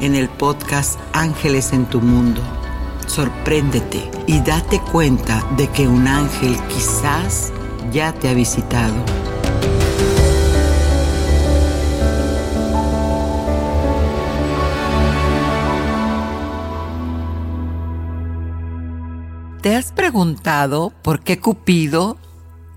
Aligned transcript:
en 0.00 0.14
el 0.14 0.28
podcast 0.28 0.98
Ángeles 1.12 1.72
en 1.72 1.86
tu 1.86 2.00
Mundo. 2.00 2.42
Sorpréndete 3.06 4.10
y 4.26 4.40
date 4.40 4.80
cuenta 4.80 5.44
de 5.56 5.68
que 5.68 5.88
un 5.88 6.06
ángel 6.06 6.56
quizás 6.68 7.52
ya 7.92 8.12
te 8.12 8.28
ha 8.28 8.34
visitado. 8.34 8.94
¿Te 19.62 19.74
has 19.74 19.90
preguntado 19.92 20.92
por 21.02 21.20
qué 21.20 21.40
Cupido 21.40 22.18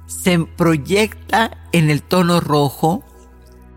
se 0.08 0.40
proyecta 0.40 1.52
en 1.72 1.92
el 1.92 2.02
tono 2.02 2.40
rojo 2.40 3.04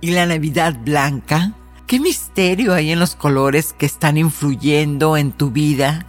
y 0.00 0.12
la 0.12 0.24
Navidad 0.24 0.78
blanca? 0.82 1.54
¿Qué 1.86 2.00
misterio 2.00 2.72
hay 2.72 2.90
en 2.90 2.98
los 2.98 3.16
colores 3.16 3.74
que 3.76 3.86
están 3.86 4.16
influyendo 4.16 5.16
en 5.16 5.32
tu 5.32 5.50
vida? 5.50 6.06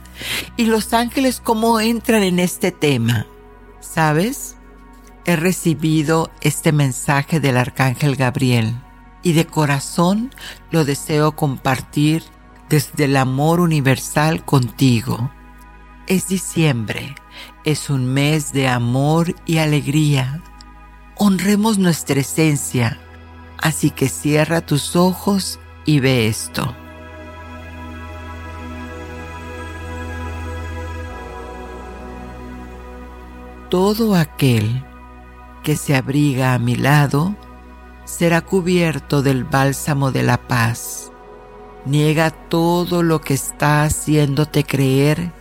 ¿Y 0.55 0.65
los 0.65 0.93
ángeles 0.93 1.41
cómo 1.43 1.79
entran 1.79 2.23
en 2.23 2.39
este 2.39 2.71
tema? 2.71 3.25
¿Sabes? 3.81 4.55
He 5.25 5.35
recibido 5.35 6.31
este 6.41 6.71
mensaje 6.71 7.39
del 7.39 7.57
arcángel 7.57 8.15
Gabriel 8.15 8.75
y 9.23 9.33
de 9.33 9.45
corazón 9.45 10.31
lo 10.69 10.85
deseo 10.85 11.33
compartir 11.33 12.23
desde 12.69 13.05
el 13.05 13.17
amor 13.17 13.59
universal 13.59 14.43
contigo. 14.43 15.31
Es 16.07 16.27
diciembre, 16.27 17.15
es 17.63 17.89
un 17.89 18.05
mes 18.05 18.51
de 18.51 18.67
amor 18.67 19.35
y 19.45 19.57
alegría. 19.57 20.41
Honremos 21.15 21.77
nuestra 21.77 22.19
esencia, 22.19 22.99
así 23.57 23.89
que 23.89 24.09
cierra 24.09 24.61
tus 24.61 24.95
ojos 24.95 25.59
y 25.85 25.99
ve 25.99 26.27
esto. 26.27 26.75
Todo 33.69 34.15
aquel 34.15 34.85
que 35.63 35.75
se 35.75 35.95
abriga 35.95 36.53
a 36.53 36.59
mi 36.59 36.75
lado 36.75 37.35
será 38.05 38.41
cubierto 38.41 39.21
del 39.23 39.43
bálsamo 39.43 40.11
de 40.11 40.23
la 40.23 40.37
paz. 40.37 41.11
Niega 41.85 42.29
todo 42.29 43.01
lo 43.01 43.21
que 43.21 43.33
está 43.33 43.83
haciéndote 43.83 44.63
creer 44.63 45.31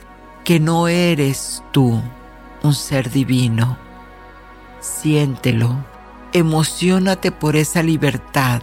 que 0.45 0.61
no 0.61 0.89
eres 0.89 1.63
tú 1.73 2.01
un 2.63 2.75
ser 2.75 3.11
divino. 3.11 3.77
Siéntelo, 4.81 5.85
emocionate 6.33 7.31
por 7.31 7.55
esa 7.57 7.83
libertad 7.83 8.63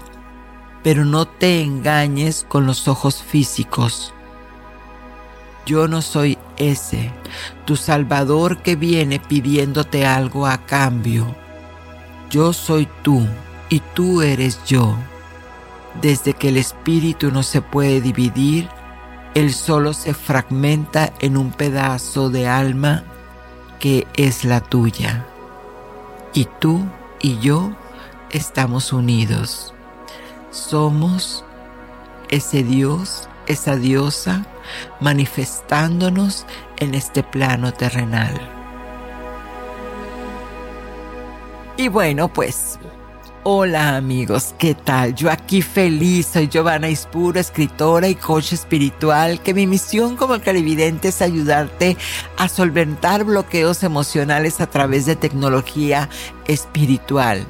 pero 0.84 1.06
no 1.06 1.26
te 1.26 1.62
engañes 1.62 2.46
con 2.48 2.66
los 2.66 2.88
ojos 2.88 3.22
físicos. 3.22 4.14
Yo 5.66 5.88
no 5.88 6.02
soy 6.02 6.38
ese, 6.58 7.12
tu 7.66 7.76
Salvador 7.76 8.62
que 8.62 8.76
viene 8.76 9.20
pidiéndote 9.20 10.06
algo 10.06 10.48
a 10.48 10.66
cambio. 10.66 11.36
Yo 12.30 12.54
soy 12.54 12.88
tú 13.04 13.28
y 13.70 13.82
tú 13.94 14.22
eres 14.22 14.64
yo. 14.66 14.96
Desde 16.02 16.34
que 16.34 16.50
el 16.50 16.58
espíritu 16.58 17.32
no 17.32 17.44
se 17.44 17.62
puede 17.62 18.02
dividir, 18.02 18.70
él 19.36 19.54
solo 19.54 19.94
se 19.94 20.14
fragmenta 20.14 21.14
en 21.20 21.38
un 21.38 21.52
pedazo 21.52 22.30
de 22.30 22.48
alma 22.48 23.04
que 23.80 24.08
es 24.16 24.46
la 24.46 24.62
tuya. 24.62 25.26
Y 26.34 26.48
tú 26.60 26.84
y 27.20 27.38
yo 27.40 27.72
estamos 28.32 28.94
unidos 28.94 29.74
somos 30.52 31.44
ese 32.30 32.64
Dios, 32.64 33.28
esa 33.48 33.76
diosa, 33.76 34.46
manifestándonos 35.00 36.46
en 36.78 36.96
este 36.96 37.24
plano 37.24 37.74
terrenal. 37.74 38.34
Y 41.78 41.88
bueno, 41.88 42.28
pues 42.28 42.78
Hola 43.44 43.96
amigos, 43.96 44.54
¿qué 44.60 44.76
tal? 44.76 45.16
Yo 45.16 45.32
aquí 45.32 45.62
feliz, 45.62 46.28
soy 46.28 46.50
Giovanna 46.50 46.90
Ispuro, 46.90 47.40
escritora 47.40 48.10
y 48.10 48.16
coach 48.16 48.52
espiritual, 48.52 49.42
que 49.42 49.54
mi 49.54 49.66
misión 49.66 50.18
como 50.18 50.42
clarividente 50.42 51.08
es 51.08 51.22
ayudarte 51.22 51.96
a 52.40 52.48
solventar 52.48 53.26
bloqueos 53.26 53.84
emocionales 53.84 54.62
a 54.62 54.68
través 54.68 55.06
de 55.06 55.18
tecnología 55.18 56.10
espiritual. 56.48 57.46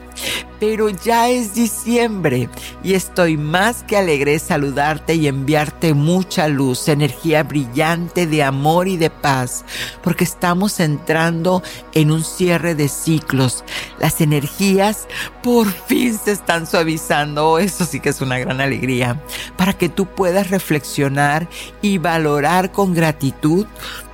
Pero 0.59 0.89
ya 0.89 1.29
es 1.29 1.53
diciembre 1.53 2.50
y 2.83 2.95
estoy 2.95 3.38
más 3.38 3.83
que 3.83 3.95
alegre 3.95 4.31
de 4.31 4.39
saludarte 4.39 5.13
y 5.13 5.27
enviarte 5.27 5.94
mucha 5.94 6.50
luz, 6.50 6.89
energía 6.89 7.44
brillante 7.44 8.25
de 8.25 8.44
amor 8.44 8.88
y 8.88 8.97
de 8.97 9.11
paz, 9.11 9.63
porque 10.03 10.25
estamos 10.25 10.79
entrando 10.81 11.63
en 11.94 12.11
un 12.11 12.23
cierre 12.23 12.73
de 12.73 12.89
ciclos. 12.89 13.63
Las 14.00 14.19
energías 14.19 15.07
por 15.44 15.67
fin 15.71 16.17
se 16.17 16.31
están 16.31 16.66
suavizando, 16.66 17.59
eso 17.59 17.85
sí 17.85 18.00
que 18.00 18.09
es 18.09 18.19
una 18.19 18.39
gran 18.39 18.59
alegría, 18.59 19.21
para 19.56 19.73
que 19.73 19.88
tú 19.88 20.07
puedas 20.07 20.50
reflexionar 20.50 21.47
y 21.81 22.00
valorar 22.00 22.71
con 22.71 22.94
gratitud 22.94 23.67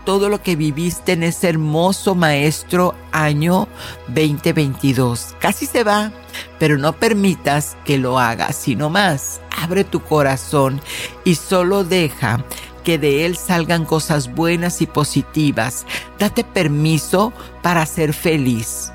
todo 0.05 0.29
lo 0.29 0.41
que 0.41 0.55
viviste 0.55 1.13
en 1.13 1.23
ese 1.23 1.49
hermoso 1.49 2.15
maestro 2.15 2.95
año 3.11 3.67
2022. 4.07 5.35
Casi 5.39 5.65
se 5.65 5.83
va, 5.83 6.11
pero 6.59 6.77
no 6.77 6.93
permitas 6.93 7.75
que 7.83 7.97
lo 7.97 8.19
haga, 8.19 8.53
sino 8.53 8.89
más. 8.89 9.41
Abre 9.61 9.83
tu 9.83 10.01
corazón 10.01 10.79
y 11.23 11.35
solo 11.35 11.83
deja 11.83 12.45
que 12.83 12.99
de 12.99 13.25
él 13.25 13.35
salgan 13.35 13.83
cosas 13.83 14.33
buenas 14.33 14.81
y 14.81 14.85
positivas. 14.85 15.85
Date 16.19 16.43
permiso 16.43 17.33
para 17.63 17.85
ser 17.85 18.13
feliz. 18.13 18.91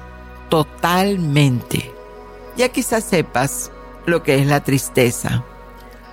Totalmente. 0.48 1.92
Ya 2.56 2.68
quizás 2.68 3.04
sepas 3.04 3.70
lo 4.06 4.22
que 4.22 4.36
es 4.36 4.46
la 4.46 4.62
tristeza. 4.62 5.44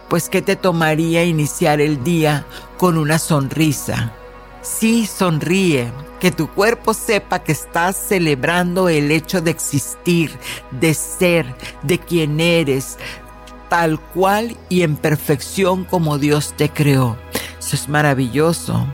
Pues 0.10 0.30
¿qué 0.30 0.42
te 0.42 0.56
tomaría 0.56 1.24
iniciar 1.24 1.82
el 1.82 2.04
día 2.04 2.46
con 2.78 2.98
una 2.98 3.20
sonrisa? 3.20 4.14
Sí, 4.62 5.06
sonríe, 5.06 5.92
que 6.20 6.32
tu 6.32 6.50
cuerpo 6.50 6.94
sepa 6.94 7.40
que 7.40 7.52
estás 7.52 7.96
celebrando 7.96 8.90
el 8.90 9.12
hecho 9.12 9.42
de 9.42 9.52
existir, 9.52 10.32
de 10.72 10.94
ser, 10.94 11.56
de 11.84 12.00
quien 12.00 12.40
eres, 12.40 12.98
tal 13.70 14.00
cual 14.00 14.56
y 14.70 14.82
en 14.82 14.96
perfección 14.96 15.86
como 15.86 16.18
Dios 16.18 16.54
te 16.58 16.70
creó. 16.70 17.18
Eso 17.60 17.76
es 17.76 17.88
maravilloso. 17.90 18.88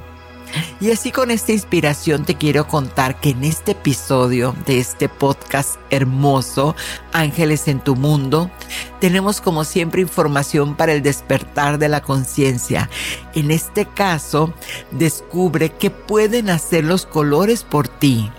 Y 0.79 0.91
así 0.91 1.11
con 1.11 1.31
esta 1.31 1.51
inspiración 1.51 2.25
te 2.25 2.35
quiero 2.35 2.67
contar 2.67 3.19
que 3.19 3.29
en 3.29 3.43
este 3.43 3.71
episodio 3.71 4.55
de 4.65 4.79
este 4.79 5.09
podcast 5.09 5.77
hermoso, 5.89 6.75
Ángeles 7.11 7.67
en 7.67 7.79
tu 7.79 7.95
Mundo, 7.95 8.51
tenemos 8.99 9.39
como 9.41 9.63
siempre 9.63 10.01
información 10.01 10.75
para 10.75 10.93
el 10.93 11.01
despertar 11.01 11.77
de 11.77 11.89
la 11.89 12.01
conciencia. 12.01 12.89
En 13.33 13.51
este 13.51 13.85
caso, 13.85 14.53
descubre 14.91 15.69
qué 15.69 15.89
pueden 15.89 16.49
hacer 16.49 16.83
los 16.83 17.05
colores 17.05 17.63
por 17.63 17.87
ti. 17.87 18.31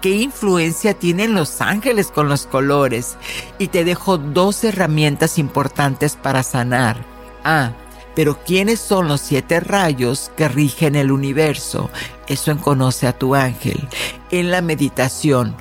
¿Qué 0.00 0.10
influencia 0.10 0.94
tienen 0.94 1.34
los 1.34 1.60
ángeles 1.60 2.12
con 2.12 2.28
los 2.28 2.46
colores? 2.46 3.16
Y 3.58 3.68
te 3.68 3.84
dejo 3.84 4.16
dos 4.16 4.62
herramientas 4.62 5.38
importantes 5.38 6.14
para 6.14 6.44
sanar. 6.44 7.04
Ah, 7.42 7.72
pero 8.18 8.36
¿quiénes 8.44 8.80
son 8.80 9.06
los 9.06 9.20
siete 9.20 9.60
rayos 9.60 10.32
que 10.36 10.48
rigen 10.48 10.96
el 10.96 11.12
universo? 11.12 11.88
Eso 12.26 12.50
en 12.50 12.58
Conoce 12.58 13.06
a 13.06 13.16
tu 13.16 13.36
ángel. 13.36 13.86
En 14.32 14.50
la 14.50 14.60
meditación, 14.60 15.54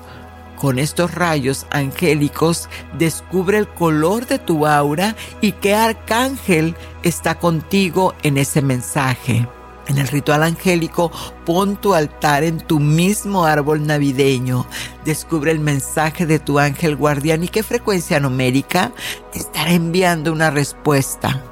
con 0.55 0.79
estos 0.79 1.13
rayos 1.13 1.67
angélicos, 1.69 2.67
descubre 2.97 3.59
el 3.59 3.67
color 3.67 4.25
de 4.25 4.39
tu 4.39 4.65
aura 4.65 5.15
y 5.39 5.51
qué 5.51 5.75
arcángel 5.75 6.73
está 7.03 7.37
contigo 7.37 8.15
en 8.23 8.39
ese 8.39 8.63
mensaje. 8.63 9.47
En 9.85 9.99
el 9.99 10.07
ritual 10.07 10.41
angélico, 10.41 11.11
pon 11.45 11.75
tu 11.75 11.93
altar 11.93 12.43
en 12.43 12.57
tu 12.57 12.79
mismo 12.79 13.45
árbol 13.45 13.85
navideño. 13.85 14.65
Descubre 15.05 15.51
el 15.51 15.59
mensaje 15.59 16.25
de 16.25 16.39
tu 16.39 16.57
ángel 16.57 16.95
guardián 16.95 17.43
y 17.43 17.49
qué 17.49 17.61
frecuencia 17.61 18.19
numérica 18.19 18.93
te 19.31 19.37
estará 19.37 19.73
enviando 19.73 20.33
una 20.33 20.49
respuesta 20.49 21.43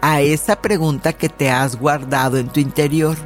a 0.00 0.20
esa 0.20 0.60
pregunta 0.60 1.12
que 1.12 1.28
te 1.28 1.50
has 1.50 1.76
guardado 1.76 2.38
en 2.38 2.48
tu 2.48 2.60
interior. 2.60 3.16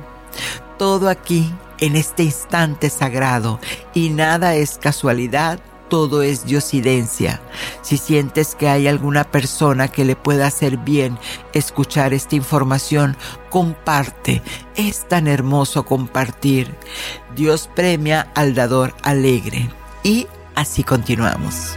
Todo 0.79 1.09
aquí, 1.09 1.53
en 1.79 1.97
este 1.97 2.25
instante 2.25 2.91
sagrado, 2.91 3.61
y 3.95 4.11
nada 4.11 4.55
es 4.55 4.79
casualidad, 4.79 5.61
todo 5.89 6.23
es 6.23 6.45
diosidencia. 6.45 7.41
Si 7.83 7.99
sientes 7.99 8.55
que 8.55 8.69
hay 8.69 8.89
alguna 8.89 9.25
persona 9.25 9.89
que 9.89 10.05
le 10.05 10.17
pueda 10.17 10.47
hacer 10.47 10.79
bien 10.79 11.19
escuchar 11.53 12.15
esta 12.15 12.35
información, 12.35 13.17
comparte. 13.51 14.43
Es 14.75 15.07
tan 15.07 15.29
hermoso 15.29 15.85
compartir. 15.85 16.75
Dios 17.37 17.69
premia 17.75 18.33
al 18.35 18.55
dador 18.55 18.95
alegre. 19.03 19.71
Y 20.03 20.27
así 20.55 20.83
continuamos. 20.83 21.77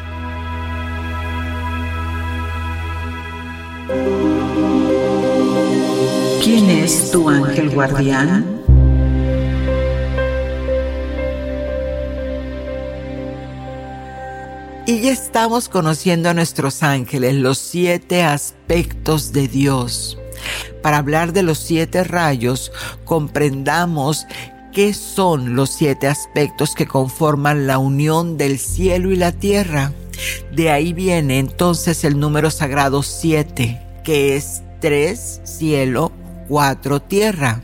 ¿Quién 6.49 6.69
es 6.69 7.11
tu 7.11 7.27
ángel 7.27 7.71
guardián? 7.71 8.45
Y 14.85 15.01
ya 15.01 15.11
estamos 15.11 15.67
conociendo 15.67 16.29
a 16.29 16.33
nuestros 16.33 16.83
ángeles, 16.83 17.35
los 17.35 17.57
siete 17.57 18.23
aspectos 18.23 19.33
de 19.33 19.49
Dios. 19.49 20.17
Para 20.81 20.99
hablar 20.99 21.33
de 21.33 21.43
los 21.43 21.57
siete 21.57 22.05
rayos, 22.05 22.71
comprendamos 23.03 24.25
qué 24.71 24.93
son 24.93 25.53
los 25.53 25.71
siete 25.71 26.07
aspectos 26.07 26.75
que 26.75 26.87
conforman 26.87 27.67
la 27.67 27.77
unión 27.77 28.37
del 28.37 28.57
cielo 28.57 29.11
y 29.11 29.17
la 29.17 29.33
tierra. 29.33 29.91
De 30.53 30.71
ahí 30.71 30.93
viene 30.93 31.39
entonces 31.39 32.05
el 32.05 32.17
número 32.17 32.49
sagrado 32.51 33.03
siete, 33.03 33.81
que 34.05 34.37
es 34.37 34.61
tres 34.79 35.41
cielo, 35.43 36.06
cuatro 36.47 37.01
tierra. 37.01 37.61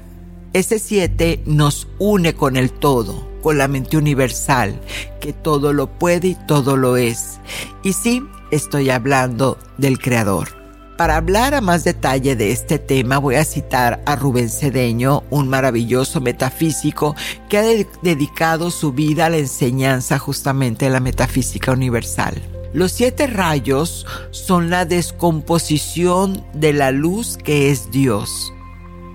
Ese 0.54 0.80
siete 0.80 1.42
nos 1.46 1.88
une 2.00 2.36
con 2.36 2.58
el 2.58 2.72
todo, 2.72 3.28
con 3.42 3.58
la 3.58 3.68
mente 3.68 3.98
universal, 3.98 4.80
que 5.20 5.34
todo 5.34 5.74
lo 5.74 5.88
puede 5.88 6.30
y 6.30 6.38
todo 6.48 6.78
lo 6.78 6.98
es. 6.98 7.40
Y 7.84 7.94
sí, 7.94 8.24
estoy 8.52 8.90
hablando 8.90 9.58
del 9.78 9.98
Creador. 9.98 10.64
Para 10.98 11.18
hablar 11.18 11.56
a 11.56 11.62
más 11.62 11.84
detalle 11.84 12.36
de 12.36 12.52
este 12.52 12.78
tema 12.78 13.18
voy 13.18 13.36
a 13.36 13.46
citar 13.46 14.04
a 14.06 14.16
Rubén 14.16 14.50
Cedeño, 14.50 15.24
un 15.32 15.50
maravilloso 15.50 16.22
metafísico 16.22 17.16
que 17.50 17.58
ha 17.58 17.64
dedicado 18.04 18.70
su 18.70 18.94
vida 18.94 19.26
a 19.26 19.30
la 19.32 19.38
enseñanza 19.38 20.20
justamente 20.20 20.86
de 20.86 20.92
la 20.92 21.00
metafísica 21.00 21.72
universal. 21.72 22.40
Los 22.74 22.92
siete 22.92 23.26
rayos 23.26 24.06
son 24.30 24.70
la 24.70 24.86
descomposición 24.86 26.44
de 26.54 26.74
la 26.74 26.92
luz 26.92 27.38
que 27.38 27.72
es 27.72 27.90
Dios. 27.90 28.54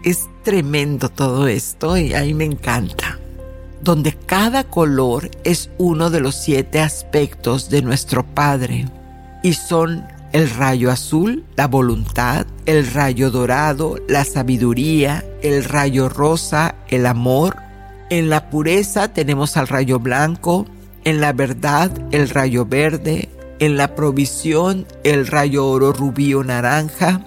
Es 0.04 0.28
tremendo 0.44 1.08
todo 1.08 1.48
esto 1.48 1.96
y 1.96 2.14
a 2.14 2.22
mí 2.22 2.34
me 2.34 2.44
encanta. 2.44 3.18
Donde 3.82 4.12
cada 4.12 4.64
color 4.64 5.30
es 5.44 5.70
uno 5.78 6.10
de 6.10 6.20
los 6.20 6.34
siete 6.34 6.80
aspectos 6.80 7.70
de 7.70 7.82
nuestro 7.82 8.24
Padre. 8.24 8.88
Y 9.42 9.54
son 9.54 10.04
el 10.32 10.50
rayo 10.50 10.90
azul, 10.90 11.44
la 11.56 11.66
voluntad, 11.66 12.46
el 12.66 12.86
rayo 12.92 13.30
dorado, 13.30 13.96
la 14.08 14.24
sabiduría, 14.24 15.24
el 15.42 15.64
rayo 15.64 16.08
rosa, 16.08 16.74
el 16.88 17.06
amor. 17.06 17.56
En 18.10 18.28
la 18.28 18.50
pureza 18.50 19.08
tenemos 19.08 19.56
al 19.56 19.68
rayo 19.68 19.98
blanco, 19.98 20.66
en 21.04 21.20
la 21.20 21.32
verdad 21.32 21.90
el 22.10 22.28
rayo 22.28 22.66
verde, 22.66 23.28
en 23.58 23.76
la 23.76 23.94
provisión 23.94 24.86
el 25.04 25.26
rayo 25.26 25.66
oro 25.66 25.92
rubí 25.92 26.34
naranja 26.34 27.22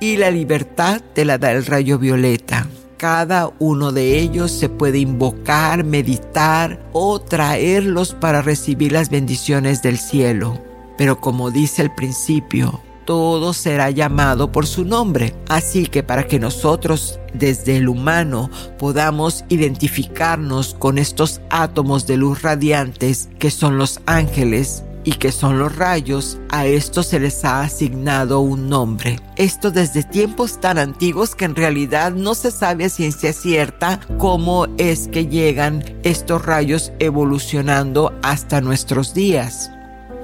y 0.00 0.16
la 0.16 0.30
libertad 0.30 1.00
te 1.14 1.24
la 1.24 1.38
da 1.38 1.52
el 1.52 1.66
rayo 1.66 1.98
violeta. 1.98 2.66
Cada 2.96 3.52
uno 3.60 3.92
de 3.92 4.18
ellos 4.18 4.50
se 4.50 4.68
puede 4.68 4.98
invocar, 4.98 5.84
meditar 5.84 6.80
o 6.92 7.20
traerlos 7.20 8.14
para 8.14 8.42
recibir 8.42 8.92
las 8.92 9.08
bendiciones 9.08 9.82
del 9.82 9.98
cielo. 9.98 10.60
Pero 10.96 11.20
como 11.20 11.52
dice 11.52 11.82
el 11.82 11.94
principio, 11.94 12.80
todo 13.04 13.54
será 13.54 13.90
llamado 13.90 14.50
por 14.50 14.66
su 14.66 14.84
nombre. 14.84 15.32
Así 15.48 15.86
que 15.86 16.02
para 16.02 16.26
que 16.26 16.40
nosotros 16.40 17.20
desde 17.32 17.76
el 17.76 17.88
humano 17.88 18.50
podamos 18.78 19.44
identificarnos 19.48 20.74
con 20.74 20.98
estos 20.98 21.40
átomos 21.50 22.06
de 22.06 22.16
luz 22.16 22.42
radiantes 22.42 23.28
que 23.38 23.50
son 23.52 23.78
los 23.78 24.00
ángeles, 24.06 24.82
y 25.08 25.12
que 25.12 25.32
son 25.32 25.58
los 25.58 25.74
rayos, 25.74 26.36
a 26.50 26.66
estos 26.66 27.06
se 27.06 27.18
les 27.18 27.42
ha 27.42 27.62
asignado 27.62 28.40
un 28.40 28.68
nombre. 28.68 29.18
Esto 29.36 29.70
desde 29.70 30.02
tiempos 30.02 30.60
tan 30.60 30.76
antiguos 30.76 31.34
que 31.34 31.46
en 31.46 31.56
realidad 31.56 32.12
no 32.12 32.34
se 32.34 32.50
sabe 32.50 32.84
a 32.84 32.88
ciencia 32.90 33.32
cierta 33.32 34.00
cómo 34.18 34.66
es 34.76 35.08
que 35.08 35.26
llegan 35.26 35.82
estos 36.02 36.44
rayos 36.44 36.92
evolucionando 36.98 38.12
hasta 38.22 38.60
nuestros 38.60 39.14
días. 39.14 39.70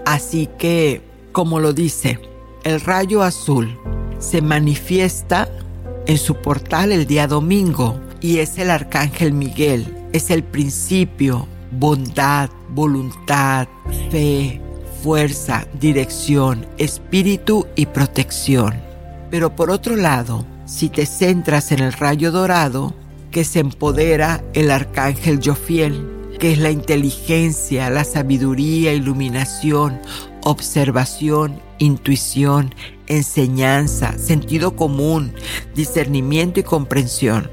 Así 0.05 0.51
que, 0.59 1.01
como 1.33 1.61
lo 1.61 1.73
dice, 1.73 2.21
el 2.63 2.79
rayo 2.83 3.23
azul 3.23 3.79
se 4.19 4.43
manifiesta 4.43 5.49
en 6.07 6.19
su 6.19 6.35
portal 6.35 6.93
el 6.93 7.07
día 7.07 7.27
domingo 7.27 7.99
y 8.21 8.41
es 8.41 8.59
el 8.59 8.69
arcángel 8.69 9.33
Miguel. 9.33 9.87
Es 10.13 10.31
el 10.31 10.45
principio, 10.45 11.49
bondad, 11.71 12.51
voluntad, 12.75 13.67
fe, 14.11 14.61
fuerza, 15.05 15.67
dirección, 15.79 16.65
espíritu 16.79 17.67
y 17.77 17.85
protección. 17.85 18.73
Pero 19.31 19.55
por 19.55 19.71
otro 19.71 19.97
lado, 19.97 20.47
si 20.65 20.89
te 20.89 21.05
centras 21.05 21.73
en 21.73 21.81
el 21.81 21.93
rayo 21.93 22.33
dorado, 22.33 22.95
que 23.31 23.45
se 23.45 23.61
empodera 23.61 24.43
el 24.55 24.71
arcángel 24.71 25.41
Jofiel, 25.45 26.09
que 26.39 26.53
es 26.53 26.59
la 26.59 26.71
inteligencia, 26.71 27.91
la 27.91 28.05
sabiduría, 28.05 28.95
iluminación, 28.95 30.01
observación, 30.43 31.61
intuición, 31.79 32.75
enseñanza, 33.07 34.17
sentido 34.17 34.75
común, 34.75 35.35
discernimiento 35.75 36.61
y 36.61 36.63
comprensión. 36.63 37.51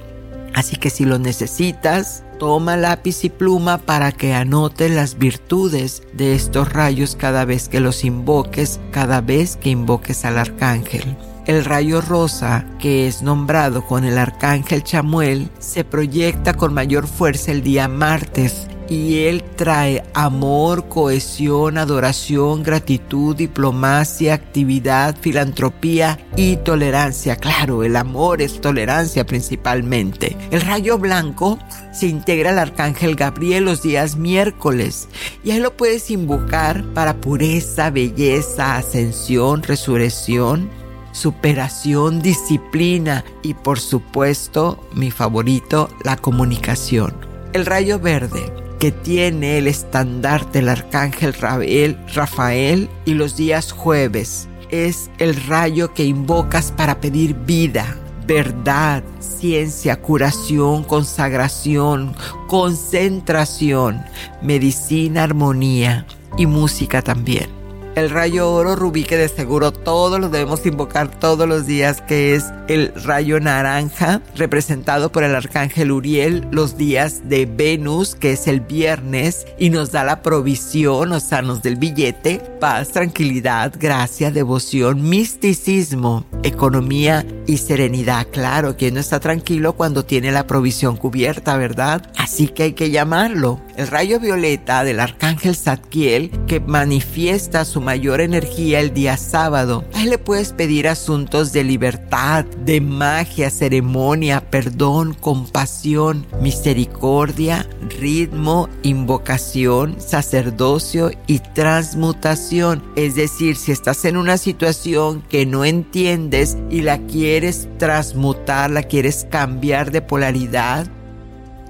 Así 0.54 0.78
que 0.78 0.90
si 0.90 1.04
lo 1.04 1.20
necesitas, 1.20 2.24
Toma 2.42 2.76
lápiz 2.76 3.24
y 3.24 3.30
pluma 3.30 3.78
para 3.78 4.12
que 4.12 4.34
anotes 4.34 4.90
las 4.90 5.20
virtudes 5.20 6.02
de 6.14 6.34
estos 6.34 6.74
rayos 6.74 7.16
cada 7.16 7.46
vez 7.46 7.70
que 7.70 7.80
los 7.80 8.04
invoques, 8.04 8.80
cada 8.90 9.22
vez 9.22 9.58
que 9.58 9.70
invoques 9.70 10.26
al 10.26 10.40
arcángel. 10.40 11.16
El 11.48 11.66
rayo 11.66 12.02
rosa, 12.02 12.66
que 12.80 13.08
es 13.08 13.24
nombrado 13.24 13.86
con 13.88 14.04
el 14.06 14.18
arcángel 14.20 14.84
Chamuel, 14.84 15.50
se 15.58 15.84
proyecta 15.84 16.54
con 16.54 16.74
mayor 16.74 17.08
fuerza 17.08 17.52
el 17.52 17.64
día 17.64 17.88
martes 17.88 18.68
y 18.92 19.20
Él 19.24 19.42
trae 19.56 20.04
amor, 20.14 20.90
cohesión, 20.90 21.78
adoración, 21.78 22.62
gratitud, 22.62 23.36
diplomacia, 23.36 24.34
actividad, 24.34 25.16
filantropía 25.20 26.20
y 26.36 26.58
tolerancia. 26.58 27.38
Claro, 27.38 27.84
el 27.84 27.96
amor 27.96 28.42
es 28.42 28.60
tolerancia 28.60 29.26
principalmente. 29.26 30.36
El 30.52 30.62
rayo 30.62 31.00
blanco 31.00 31.58
se 31.94 32.08
integra 32.08 32.50
al 32.50 32.60
arcángel 32.60 33.16
Gabriel 33.16 33.64
los 33.64 33.82
días 33.82 34.18
miércoles 34.18 35.08
y 35.44 35.52
ahí 35.52 35.60
lo 35.60 35.76
puedes 35.78 36.12
invocar 36.12 36.84
para 36.94 37.16
pureza, 37.16 37.90
belleza, 37.90 38.76
ascensión, 38.76 39.64
resurrección 39.64 40.81
superación, 41.12 42.22
disciplina 42.22 43.24
y 43.42 43.54
por 43.54 43.80
supuesto, 43.80 44.84
mi 44.94 45.12
favorito, 45.12 45.90
la 46.04 46.18
comunicación. 46.18 47.14
El 47.54 47.66
rayo 47.66 48.00
verde 48.00 48.52
que 48.80 48.92
tiene 48.92 49.60
el 49.60 49.68
estandarte 49.68 50.60
del 50.60 50.70
arcángel 50.70 51.34
Rafael, 51.34 51.98
Rafael 52.16 52.90
y 53.06 53.14
los 53.14 53.36
días 53.36 53.72
jueves 53.72 54.48
es 54.70 55.12
el 55.20 55.36
rayo 55.36 55.94
que 55.94 56.06
invocas 56.06 56.72
para 56.72 57.00
pedir 57.00 57.36
vida, 57.36 57.96
verdad, 58.26 59.04
ciencia, 59.20 60.02
curación, 60.02 60.84
consagración, 60.84 62.16
concentración, 62.48 64.02
medicina, 64.42 65.24
armonía 65.24 66.08
y 66.38 66.46
música 66.48 67.02
también 67.02 67.61
el 67.96 68.10
rayo 68.10 68.52
oro 68.52 68.76
rubí 68.76 69.04
que 69.04 69.18
de 69.18 69.28
seguro 69.28 69.72
todos 69.72 70.20
lo 70.20 70.30
debemos 70.30 70.66
invocar 70.66 71.10
todos 71.20 71.48
los 71.48 71.66
días, 71.66 72.02
que 72.02 72.36
es 72.36 72.46
el 72.68 72.94
rayo 73.04 73.40
naranja, 73.40 74.22
representado 74.36 75.12
por 75.12 75.24
el 75.24 75.36
arcángel 75.36 75.92
Uriel, 75.92 76.48
los 76.52 76.78
días 76.78 77.28
de 77.28 77.46
Venus, 77.46 78.16
que 78.16 78.32
es 78.32 78.48
el 78.48 78.62
viernes, 78.62 79.46
y 79.58 79.70
nos 79.70 79.92
da 79.92 80.04
la 80.04 80.22
provisión, 80.22 81.12
o 81.12 81.20
sea, 81.20 81.42
nos 81.42 81.62
del 81.62 81.76
billete, 81.76 82.40
paz, 82.60 82.90
tranquilidad, 82.90 83.74
gracia, 83.78 84.32
devoción, 84.32 85.10
misticismo, 85.10 86.26
economía 86.44 87.26
y 87.46 87.58
serenidad. 87.58 88.28
Claro, 88.32 88.78
quien 88.78 88.94
no 88.94 89.00
está 89.00 89.20
tranquilo 89.20 89.74
cuando 89.74 90.06
tiene 90.06 90.32
la 90.32 90.48
provisión 90.48 90.96
cubierta, 90.96 91.58
¿verdad? 91.58 92.10
Así 92.18 92.48
que 92.48 92.64
hay 92.64 92.74
que 92.74 92.92
llamarlo. 92.92 93.60
El 93.76 93.88
rayo 93.88 94.20
violeta 94.20 94.84
del 94.84 95.00
arcángel 95.00 95.56
Zadkiel, 95.56 96.32
que 96.48 96.60
manifiesta 96.60 97.66
su 97.66 97.81
mayor 97.82 98.22
energía 98.22 98.80
el 98.80 98.94
día 98.94 99.18
sábado. 99.18 99.84
A 99.94 100.04
él 100.04 100.12
le 100.12 100.18
puedes 100.18 100.54
pedir 100.54 100.88
asuntos 100.88 101.52
de 101.52 101.64
libertad, 101.64 102.46
de 102.46 102.80
magia, 102.80 103.50
ceremonia, 103.50 104.42
perdón, 104.50 105.14
compasión, 105.14 106.26
misericordia, 106.42 107.68
ritmo, 108.00 108.70
invocación, 108.84 110.00
sacerdocio 110.00 111.12
y 111.28 111.40
transmutación. 111.40 112.84
Es 112.96 113.16
decir, 113.16 113.56
si 113.56 113.72
estás 113.72 114.06
en 114.06 114.18
una 114.18 114.38
situación 114.38 115.24
que 115.30 115.46
no 115.46 115.66
entiendes 115.66 116.58
y 116.70 116.82
la 116.82 117.00
quieres 117.00 117.68
transmutar, 117.78 118.70
la 118.70 118.84
quieres 118.84 119.26
cambiar 119.30 119.92
de 119.92 120.02
polaridad, 120.02 120.88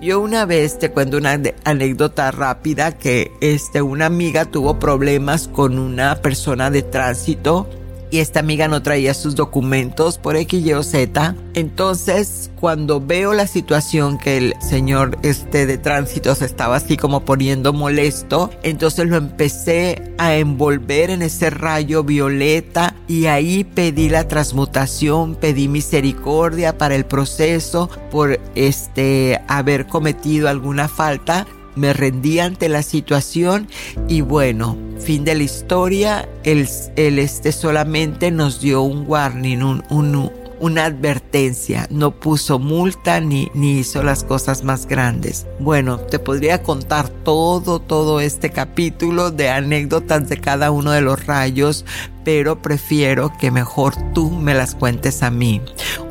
yo 0.01 0.19
una 0.19 0.45
vez 0.45 0.79
te 0.79 0.89
cuento 0.89 1.17
una 1.17 1.39
anécdota 1.63 2.31
rápida 2.31 2.97
que 2.97 3.31
este, 3.39 3.83
una 3.83 4.07
amiga 4.07 4.45
tuvo 4.45 4.79
problemas 4.79 5.47
con 5.47 5.77
una 5.77 6.15
persona 6.23 6.71
de 6.71 6.81
tránsito 6.81 7.69
y 8.11 8.19
esta 8.19 8.41
amiga 8.41 8.67
no 8.67 8.83
traía 8.83 9.13
sus 9.13 9.35
documentos 9.35 10.17
por 10.17 10.35
X, 10.35 10.65
Y 10.65 10.73
o 10.73 10.83
Z. 10.83 11.35
Entonces, 11.53 12.51
cuando 12.59 12.99
veo 12.99 13.33
la 13.33 13.47
situación 13.47 14.17
que 14.17 14.37
el 14.37 14.53
señor 14.59 15.17
este 15.23 15.65
de 15.65 15.77
tránsito 15.77 16.35
se 16.35 16.45
estaba 16.45 16.75
así 16.75 16.97
como 16.97 17.25
poniendo 17.25 17.73
molesto, 17.73 18.51
entonces 18.63 19.07
lo 19.07 19.15
empecé 19.15 20.13
a 20.17 20.35
envolver 20.35 21.09
en 21.09 21.21
ese 21.21 21.49
rayo 21.49 22.03
violeta 22.03 22.95
y 23.07 23.27
ahí 23.27 23.63
pedí 23.63 24.09
la 24.09 24.27
transmutación, 24.27 25.35
pedí 25.35 25.69
misericordia 25.69 26.77
para 26.77 26.95
el 26.95 27.05
proceso 27.05 27.89
por 28.11 28.39
este 28.55 29.39
haber 29.47 29.87
cometido 29.87 30.49
alguna 30.49 30.89
falta 30.89 31.47
me 31.75 31.93
rendí 31.93 32.39
ante 32.39 32.69
la 32.69 32.83
situación 32.83 33.67
y 34.07 34.21
bueno, 34.21 34.77
fin 34.99 35.23
de 35.23 35.35
la 35.35 35.43
historia, 35.43 36.29
él, 36.43 36.67
este 36.95 37.51
solamente 37.51 38.31
nos 38.31 38.61
dio 38.61 38.81
un 38.81 39.05
warning, 39.07 39.63
un, 39.63 39.83
un, 39.89 40.31
una 40.61 40.85
advertencia, 40.85 41.87
no 41.89 42.11
puso 42.11 42.59
multa 42.59 43.19
ni, 43.19 43.51
ni 43.55 43.79
hizo 43.79 44.03
las 44.03 44.23
cosas 44.23 44.63
más 44.63 44.85
grandes. 44.85 45.47
Bueno, 45.59 45.99
te 45.99 46.19
podría 46.19 46.61
contar 46.61 47.09
todo, 47.09 47.79
todo 47.79 48.21
este 48.21 48.51
capítulo 48.51 49.31
de 49.31 49.49
anécdotas 49.49 50.29
de 50.29 50.37
cada 50.37 50.69
uno 50.69 50.91
de 50.91 51.01
los 51.01 51.25
rayos, 51.25 51.83
pero 52.23 52.61
prefiero 52.61 53.33
que 53.39 53.49
mejor 53.49 53.95
tú 54.13 54.29
me 54.29 54.53
las 54.53 54.75
cuentes 54.75 55.23
a 55.23 55.31
mí. 55.31 55.61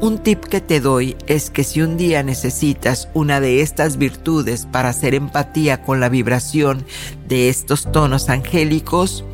Un 0.00 0.18
tip 0.18 0.42
que 0.42 0.60
te 0.60 0.80
doy 0.80 1.16
es 1.28 1.48
que 1.48 1.62
si 1.62 1.80
un 1.80 1.96
día 1.96 2.24
necesitas 2.24 3.08
una 3.14 3.40
de 3.40 3.62
estas 3.62 3.98
virtudes 3.98 4.66
para 4.66 4.88
hacer 4.88 5.14
empatía 5.14 5.82
con 5.82 6.00
la 6.00 6.08
vibración 6.08 6.84
de 7.28 7.48
estos 7.48 7.90
tonos 7.92 8.28
angélicos, 8.28 9.24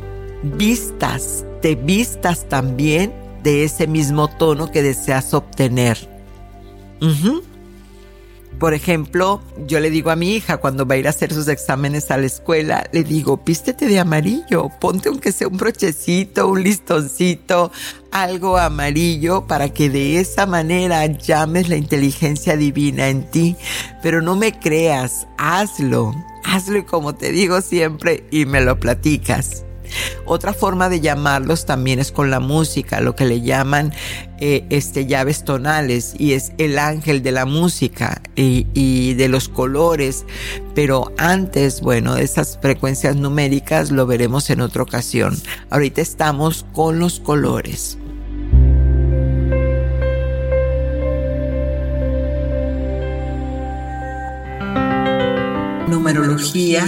vistas, 0.43 1.43
te 1.63 1.73
vistas 1.73 2.47
también 2.47 3.26
de 3.47 3.63
ese 3.63 3.87
mismo 3.87 4.27
tono 4.27 4.73
que 4.73 4.83
deseas 4.83 5.33
obtener. 5.33 5.97
Por 8.59 8.73
ejemplo, 8.73 9.41
yo 9.65 9.79
le 9.79 9.89
digo 9.89 10.11
a 10.11 10.17
mi 10.17 10.35
hija 10.35 10.57
cuando 10.57 10.85
va 10.85 10.95
a 10.95 10.97
ir 10.97 11.07
a 11.07 11.11
hacer 11.11 11.31
sus 11.33 11.47
exámenes 11.47 12.11
a 12.11 12.17
la 12.17 12.25
escuela, 12.25 12.89
le 12.91 13.05
digo, 13.05 13.45
pístete 13.45 13.87
de 13.87 13.99
amarillo, 13.99 14.69
ponte 14.81 15.07
aunque 15.07 15.31
sea 15.31 15.47
un 15.47 15.55
brochecito, 15.55 16.49
un 16.49 16.61
listoncito, 16.61 17.71
algo 18.11 18.57
amarillo 18.57 19.47
para 19.47 19.69
que 19.69 19.89
de 19.89 20.19
esa 20.19 20.45
manera 20.45 21.05
llames 21.05 21.69
la 21.69 21.77
inteligencia 21.77 22.57
divina 22.57 23.07
en 23.07 23.31
ti. 23.31 23.55
Pero 24.03 24.21
no 24.21 24.35
me 24.35 24.59
creas, 24.59 25.25
hazlo, 25.37 26.13
hazlo 26.43 26.85
como 26.85 27.15
te 27.15 27.31
digo 27.31 27.61
siempre 27.61 28.25
y 28.29 28.45
me 28.45 28.59
lo 28.59 28.77
platicas. 28.77 29.66
Otra 30.25 30.53
forma 30.53 30.89
de 30.89 30.99
llamarlos 30.99 31.65
también 31.65 31.99
es 31.99 32.11
con 32.11 32.29
la 32.29 32.39
música, 32.39 33.01
lo 33.01 33.15
que 33.15 33.25
le 33.25 33.41
llaman 33.41 33.93
eh, 34.39 34.65
este, 34.69 35.05
llaves 35.05 35.43
tonales 35.43 36.13
y 36.17 36.33
es 36.33 36.51
el 36.57 36.77
ángel 36.79 37.23
de 37.23 37.31
la 37.31 37.45
música 37.45 38.21
y, 38.35 38.67
y 38.73 39.13
de 39.15 39.29
los 39.29 39.49
colores. 39.49 40.25
Pero 40.75 41.11
antes, 41.17 41.81
bueno, 41.81 42.15
de 42.15 42.23
esas 42.23 42.59
frecuencias 42.61 43.15
numéricas 43.15 43.91
lo 43.91 44.05
veremos 44.05 44.49
en 44.49 44.61
otra 44.61 44.83
ocasión. 44.83 45.37
Ahorita 45.69 46.01
estamos 46.01 46.65
con 46.73 46.99
los 46.99 47.19
colores. 47.19 47.97
Numerología 55.87 56.85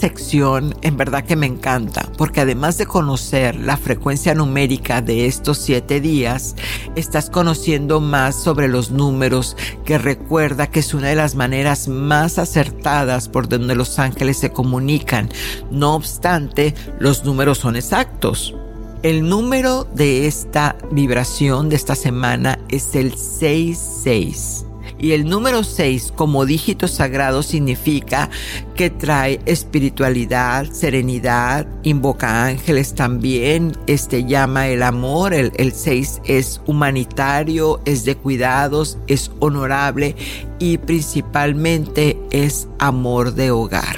sección 0.00 0.74
en 0.80 0.96
verdad 0.96 1.24
que 1.24 1.36
me 1.36 1.44
encanta 1.46 2.10
porque 2.16 2.40
además 2.40 2.78
de 2.78 2.86
conocer 2.86 3.54
la 3.56 3.76
frecuencia 3.76 4.34
numérica 4.34 5.02
de 5.02 5.26
estos 5.26 5.58
siete 5.58 6.00
días, 6.00 6.56
estás 6.96 7.28
conociendo 7.28 8.00
más 8.00 8.34
sobre 8.34 8.68
los 8.68 8.90
números 8.90 9.58
que 9.84 9.98
recuerda 9.98 10.68
que 10.68 10.80
es 10.80 10.94
una 10.94 11.08
de 11.08 11.16
las 11.16 11.34
maneras 11.34 11.86
más 11.88 12.38
acertadas 12.38 13.28
por 13.28 13.46
donde 13.48 13.74
los 13.74 13.98
ángeles 13.98 14.38
se 14.38 14.52
comunican. 14.52 15.28
No 15.70 15.94
obstante, 15.94 16.74
los 16.98 17.24
números 17.24 17.58
son 17.58 17.76
exactos. 17.76 18.54
El 19.02 19.28
número 19.28 19.84
de 19.84 20.26
esta 20.26 20.76
vibración 20.90 21.68
de 21.68 21.76
esta 21.76 21.94
semana 21.94 22.58
es 22.68 22.94
el 22.94 23.14
66. 23.14 24.64
Y 25.00 25.12
el 25.12 25.28
número 25.28 25.64
6 25.64 26.12
como 26.14 26.44
dígito 26.44 26.86
sagrado 26.86 27.42
significa 27.42 28.28
que 28.74 28.90
trae 28.90 29.40
espiritualidad, 29.46 30.70
serenidad, 30.70 31.66
invoca 31.82 32.44
ángeles 32.44 32.94
también, 32.94 33.72
este 33.86 34.24
llama 34.24 34.68
el 34.68 34.82
amor, 34.82 35.32
el, 35.32 35.72
6 35.72 36.20
es 36.24 36.60
humanitario, 36.66 37.80
es 37.86 38.04
de 38.04 38.16
cuidados, 38.16 38.98
es 39.06 39.30
honorable 39.40 40.16
y 40.58 40.76
principalmente 40.76 42.18
es 42.30 42.68
amor 42.78 43.34
de 43.34 43.50
hogar. 43.50 43.96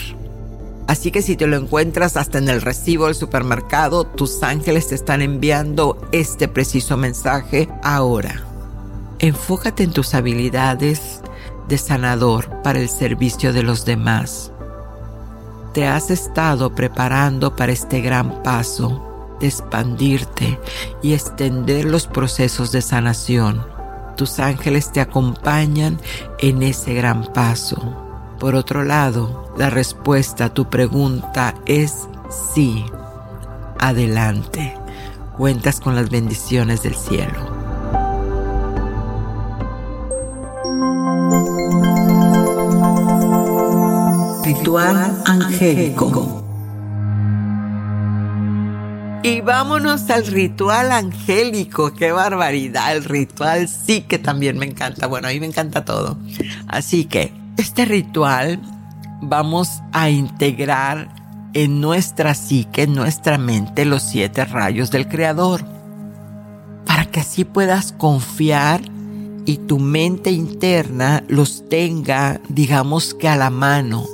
Así 0.87 1.11
que 1.11 1.23
si 1.23 1.37
te 1.37 1.47
lo 1.47 1.57
encuentras 1.57 2.17
hasta 2.17 2.39
en 2.39 2.49
el 2.49 2.61
recibo 2.61 3.07
del 3.07 3.15
supermercado, 3.15 4.05
tus 4.05 4.43
ángeles 4.43 4.89
te 4.89 4.95
están 4.95 5.23
enviando 5.23 6.01
este 6.13 6.49
preciso 6.49 6.97
mensaje 6.97 7.69
ahora. 7.83 8.52
Enfócate 9.23 9.85
en 9.85 9.93
tus 9.93 10.15
habilidades 10.15 11.21
de 11.69 11.79
sanador 11.79 12.61
para 12.65 12.81
el 12.81 12.89
servicio 12.89 13.53
de 13.53 13.63
los 13.63 13.85
demás. 13.85 14.51
Te 15.73 15.87
has 15.87 16.11
estado 16.11 16.75
preparando 16.75 17.55
para 17.55 17.71
este 17.71 18.01
gran 18.01 18.43
paso 18.43 19.37
de 19.39 19.47
expandirte 19.47 20.59
y 21.03 21.15
extender 21.15 21.85
los 21.85 22.09
procesos 22.09 22.73
de 22.73 22.83
sanación. 22.83 23.65
Tus 24.17 24.41
ángeles 24.41 24.91
te 24.91 25.01
acompañan 25.01 26.01
en 26.41 26.65
ese 26.65 26.93
gran 26.93 27.33
paso. 27.33 28.35
Por 28.41 28.57
otro 28.57 28.83
lado, 28.83 29.55
la 29.57 29.71
respuesta 29.71 30.47
a 30.47 30.55
tu 30.55 30.69
pregunta 30.69 31.55
es 31.65 32.09
sí. 32.55 32.85
Adelante. 33.79 34.77
Cuentas 35.37 35.79
con 35.79 35.95
las 35.95 36.11
bendiciones 36.11 36.83
del 36.83 36.97
cielo. 36.97 37.62
Ritual 44.45 45.23
angélico. 45.25 46.43
Y 49.23 49.41
vámonos 49.41 50.11
al 50.11 50.27
ritual 50.27 50.91
angélico. 50.91 51.95
Qué 51.95 52.11
barbaridad. 52.11 52.97
El 52.97 53.05
ritual 53.05 53.69
sí 53.69 54.01
que 54.01 54.19
también 54.19 54.59
me 54.59 54.67
encanta. 54.67 55.07
Bueno, 55.07 55.29
a 55.29 55.31
mí 55.31 55.39
me 55.39 55.47
encanta 55.47 55.85
todo. 55.85 56.19
Así 56.67 57.05
que 57.05 57.33
este 57.57 57.85
ritual 57.85 58.61
vamos 59.21 59.81
a 59.93 60.11
integrar 60.11 61.15
en 61.55 61.81
nuestra 61.81 62.35
psique, 62.35 62.83
en 62.83 62.95
nuestra 62.95 63.39
mente, 63.39 63.85
los 63.85 64.03
siete 64.03 64.45
rayos 64.45 64.91
del 64.91 65.07
Creador. 65.07 65.65
Para 66.85 67.05
que 67.05 67.21
así 67.21 67.45
puedas 67.45 67.93
confiar 67.93 68.81
y 69.45 69.59
tu 69.59 69.79
mente 69.79 70.33
interna 70.33 71.23
los 71.29 71.69
tenga, 71.69 72.41
digamos 72.49 73.15
que 73.15 73.29
a 73.29 73.37
la 73.37 73.51
mano 73.51 74.05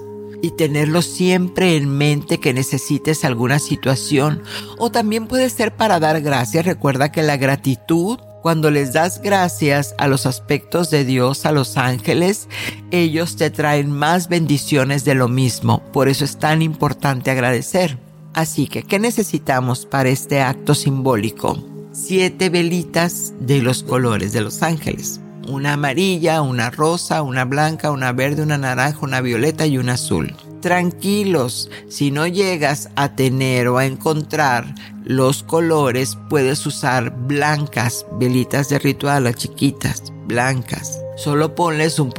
y 0.43 0.53
tenerlo 0.53 1.03
siempre 1.03 1.77
en 1.77 1.89
mente 1.89 2.39
que 2.39 2.55
necesites 2.55 3.25
alguna 3.25 3.59
situación 3.59 4.43
o 4.79 4.91
también 4.91 5.27
puede 5.27 5.51
ser 5.51 5.75
para 5.75 6.01
dar 6.01 6.21
gracias. 6.21 6.67
Recuerda 6.67 7.11
que 7.11 7.23
la 7.23 7.37
gratitud 7.37 8.19
cuando 8.43 8.71
les 8.71 8.93
das 8.93 9.21
gracias 9.21 9.95
a 9.99 10.07
los 10.07 10.25
aspectos 10.25 10.91
de 10.91 11.05
Dios, 11.05 11.45
a 11.45 11.53
los 11.53 11.77
ángeles, 11.77 12.49
ellos 12.91 13.37
te 13.37 13.51
traen 13.51 13.91
más 13.91 14.29
bendiciones 14.29 15.05
de 15.05 15.15
lo 15.15 15.29
mismo. 15.29 15.83
Por 15.93 16.09
eso 16.09 16.25
es 16.25 16.39
tan 16.39 16.63
importante 16.63 17.31
agradecer. 17.31 17.99
Así 18.35 18.69
que, 18.69 18.85
¿qué 18.85 19.01
necesitamos 19.01 19.87
para 19.87 20.09
este 20.09 20.41
acto 20.41 20.75
simbólico? 20.75 21.59
Siete 21.93 22.49
velitas 22.49 23.35
de 23.41 23.61
los 23.61 23.83
colores 23.83 24.33
de 24.33 24.43
los 24.43 24.63
ángeles 24.63 25.21
una 25.49 25.73
amarilla, 25.73 26.43
una 26.43 26.71
rosa, 26.71 27.23
una 27.23 27.45
blanca, 27.45 27.91
una 27.91 28.13
verde, 28.13 28.43
una 28.43 28.59
naranja, 28.59 28.99
una 29.03 29.21
violeta 29.21 29.67
y 29.67 29.79
una 29.79 29.95
azul. 29.95 30.35
Tranquilos, 30.61 31.71
si 31.89 32.11
no 32.11 32.27
llegas 32.27 32.91
a 32.97 33.15
tener 33.15 33.69
o 33.69 33.79
a 33.79 33.87
encontrar 33.87 34.75
los 35.05 35.43
colores, 35.43 36.19
puedes 36.29 36.65
usar 36.67 37.11
blancas, 37.11 38.05
velitas 38.19 38.69
de 38.69 38.79
ritual, 38.79 39.25
las 39.25 39.37
chiquitas, 39.37 40.13
blancas. 40.27 41.01
Solo 41.17 41.55
ponles 41.55 41.99
un, 41.99 42.13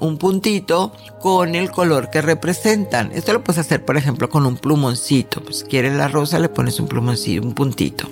un 0.00 0.18
puntito 0.18 0.92
con 1.20 1.54
el 1.54 1.70
color 1.70 2.10
que 2.10 2.22
representan. 2.22 3.10
Esto 3.12 3.32
lo 3.32 3.42
puedes 3.42 3.58
hacer, 3.58 3.84
por 3.84 3.96
ejemplo, 3.96 4.28
con 4.28 4.46
un 4.46 4.56
plumoncito. 4.56 5.42
Pues, 5.42 5.60
si 5.60 5.64
quieres 5.64 5.94
la 5.94 6.08
rosa, 6.08 6.38
le 6.38 6.48
pones 6.48 6.78
un 6.78 6.86
plumoncito, 6.86 7.44
un 7.44 7.54
puntito. 7.54 8.08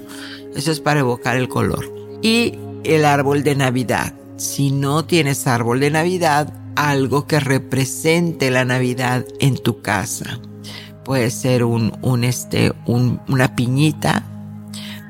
Eso 0.56 0.72
es 0.72 0.80
para 0.80 1.00
evocar 1.00 1.36
el 1.36 1.48
color. 1.48 1.92
Y 2.22 2.58
el 2.84 3.04
árbol 3.04 3.44
de 3.44 3.54
Navidad 3.54 4.14
si 4.36 4.70
no 4.70 5.04
tienes 5.04 5.46
árbol 5.46 5.80
de 5.80 5.90
Navidad, 5.90 6.52
algo 6.76 7.26
que 7.26 7.40
represente 7.40 8.50
la 8.50 8.64
Navidad 8.64 9.24
en 9.40 9.56
tu 9.56 9.80
casa. 9.80 10.38
Puede 11.04 11.30
ser 11.30 11.64
un, 11.64 11.96
un 12.02 12.24
este, 12.24 12.72
una 12.86 13.54
piñita 13.54 14.24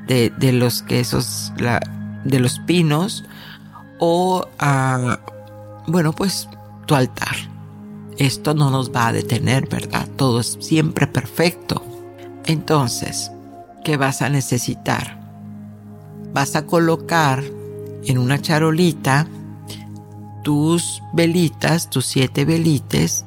de, 0.07 0.31
de 0.31 0.53
los 0.53 0.83
quesos, 0.83 1.53
la, 1.57 1.81
de 2.25 2.41
los 2.41 2.59
pinos, 2.61 3.25
o, 3.99 4.45
uh, 4.61 5.91
bueno, 5.91 6.13
pues 6.13 6.49
tu 6.87 6.95
altar. 6.95 7.37
Esto 8.19 8.55
no 8.55 8.71
nos 8.71 8.93
va 8.93 9.09
a 9.09 9.13
detener, 9.13 9.69
¿verdad? 9.69 10.09
Todo 10.17 10.41
es 10.41 10.57
siempre 10.61 11.07
perfecto. 11.07 11.83
Entonces, 12.45 13.31
¿qué 13.85 13.97
vas 13.97 14.23
a 14.23 14.29
necesitar? 14.29 15.21
Vas 16.33 16.57
a 16.57 16.67
colocar 16.67 17.43
en 18.07 18.19
una 18.19 18.41
charolita 18.41 19.27
tus 20.45 21.03
velitas, 21.13 21.91
tus 21.91 22.07
siete 22.07 22.45
velites, 22.45 23.25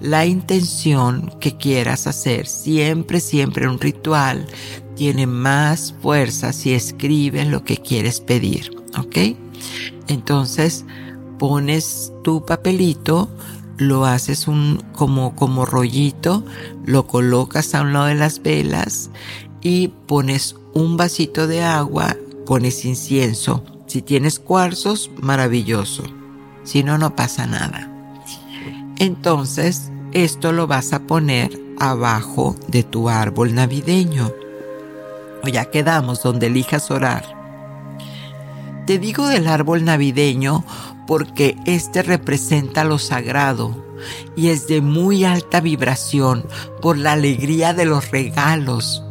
la 0.00 0.24
intención 0.24 1.34
que 1.40 1.56
quieras 1.58 2.06
hacer. 2.06 2.46
Siempre, 2.46 3.20
siempre 3.20 3.68
un 3.68 3.78
ritual 3.78 4.46
tiene 4.94 5.26
más 5.26 5.94
fuerza 6.00 6.52
si 6.52 6.72
escribes 6.72 7.46
lo 7.48 7.64
que 7.64 7.76
quieres 7.76 8.20
pedir, 8.20 8.70
¿ok? 8.96 9.36
Entonces 10.08 10.84
pones 11.38 12.12
tu 12.22 12.46
papelito, 12.46 13.28
lo 13.76 14.06
haces 14.06 14.46
un 14.46 14.82
como 14.92 15.34
como 15.34 15.66
rollito, 15.66 16.44
lo 16.84 17.06
colocas 17.06 17.74
a 17.74 17.82
un 17.82 17.92
lado 17.92 18.06
de 18.06 18.14
las 18.14 18.42
velas 18.42 19.10
y 19.60 19.88
pones 19.88 20.56
un 20.74 20.96
vasito 20.96 21.46
de 21.46 21.62
agua, 21.62 22.16
pones 22.46 22.84
incienso 22.84 23.64
si 23.92 24.00
tienes 24.00 24.38
cuarzos, 24.38 25.10
maravilloso. 25.20 26.02
Si 26.64 26.82
no, 26.82 26.96
no 26.96 27.14
pasa 27.14 27.46
nada. 27.46 27.92
Entonces, 28.98 29.92
esto 30.12 30.52
lo 30.52 30.66
vas 30.66 30.94
a 30.94 31.00
poner 31.00 31.60
abajo 31.78 32.56
de 32.68 32.84
tu 32.84 33.10
árbol 33.10 33.54
navideño. 33.54 34.32
O 35.44 35.48
ya 35.48 35.66
quedamos 35.66 36.22
donde 36.22 36.46
elijas 36.46 36.90
orar. 36.90 37.36
Te 38.86 38.98
digo 38.98 39.26
del 39.26 39.46
árbol 39.46 39.84
navideño 39.84 40.64
porque 41.06 41.58
este 41.66 42.02
representa 42.02 42.84
lo 42.84 42.98
sagrado 42.98 43.76
y 44.36 44.48
es 44.48 44.68
de 44.68 44.80
muy 44.80 45.26
alta 45.26 45.60
vibración 45.60 46.46
por 46.80 46.96
la 46.96 47.12
alegría 47.12 47.74
de 47.74 47.84
los 47.84 48.10
regalos. 48.10 49.04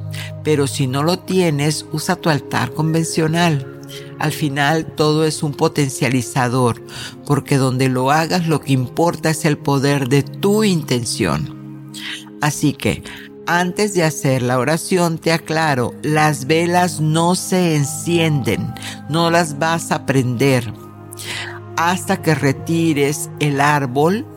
Pero 0.44 0.66
si 0.66 0.88
no 0.88 1.04
lo 1.04 1.20
tienes, 1.20 1.86
usa 1.92 2.16
tu 2.16 2.32
altar 2.32 2.74
convencional. 2.74 3.78
Al 4.22 4.32
final 4.32 4.86
todo 4.86 5.26
es 5.26 5.42
un 5.42 5.52
potencializador, 5.52 6.80
porque 7.26 7.58
donde 7.58 7.90
lo 7.90 8.12
hagas 8.12 8.46
lo 8.46 8.62
que 8.62 8.74
importa 8.74 9.32
es 9.32 9.46
el 9.46 9.58
poder 9.58 10.10
de 10.10 10.22
tu 10.22 10.64
intención. 10.64 11.92
Así 12.40 12.74
que, 12.74 13.04
antes 13.48 13.96
de 13.96 14.04
hacer 14.04 14.44
la 14.44 14.60
oración 14.60 15.18
te 15.18 15.32
aclaro, 15.32 15.96
las 16.04 16.46
velas 16.46 17.02
no 17.02 17.34
se 17.34 17.76
encienden, 17.76 18.72
no 19.10 19.32
las 19.32 19.58
vas 19.58 19.92
a 19.92 20.06
prender. 20.06 20.72
Hasta 21.76 22.22
que 22.22 22.36
retires 22.36 23.32
el 23.40 23.60
árbol, 23.60 24.28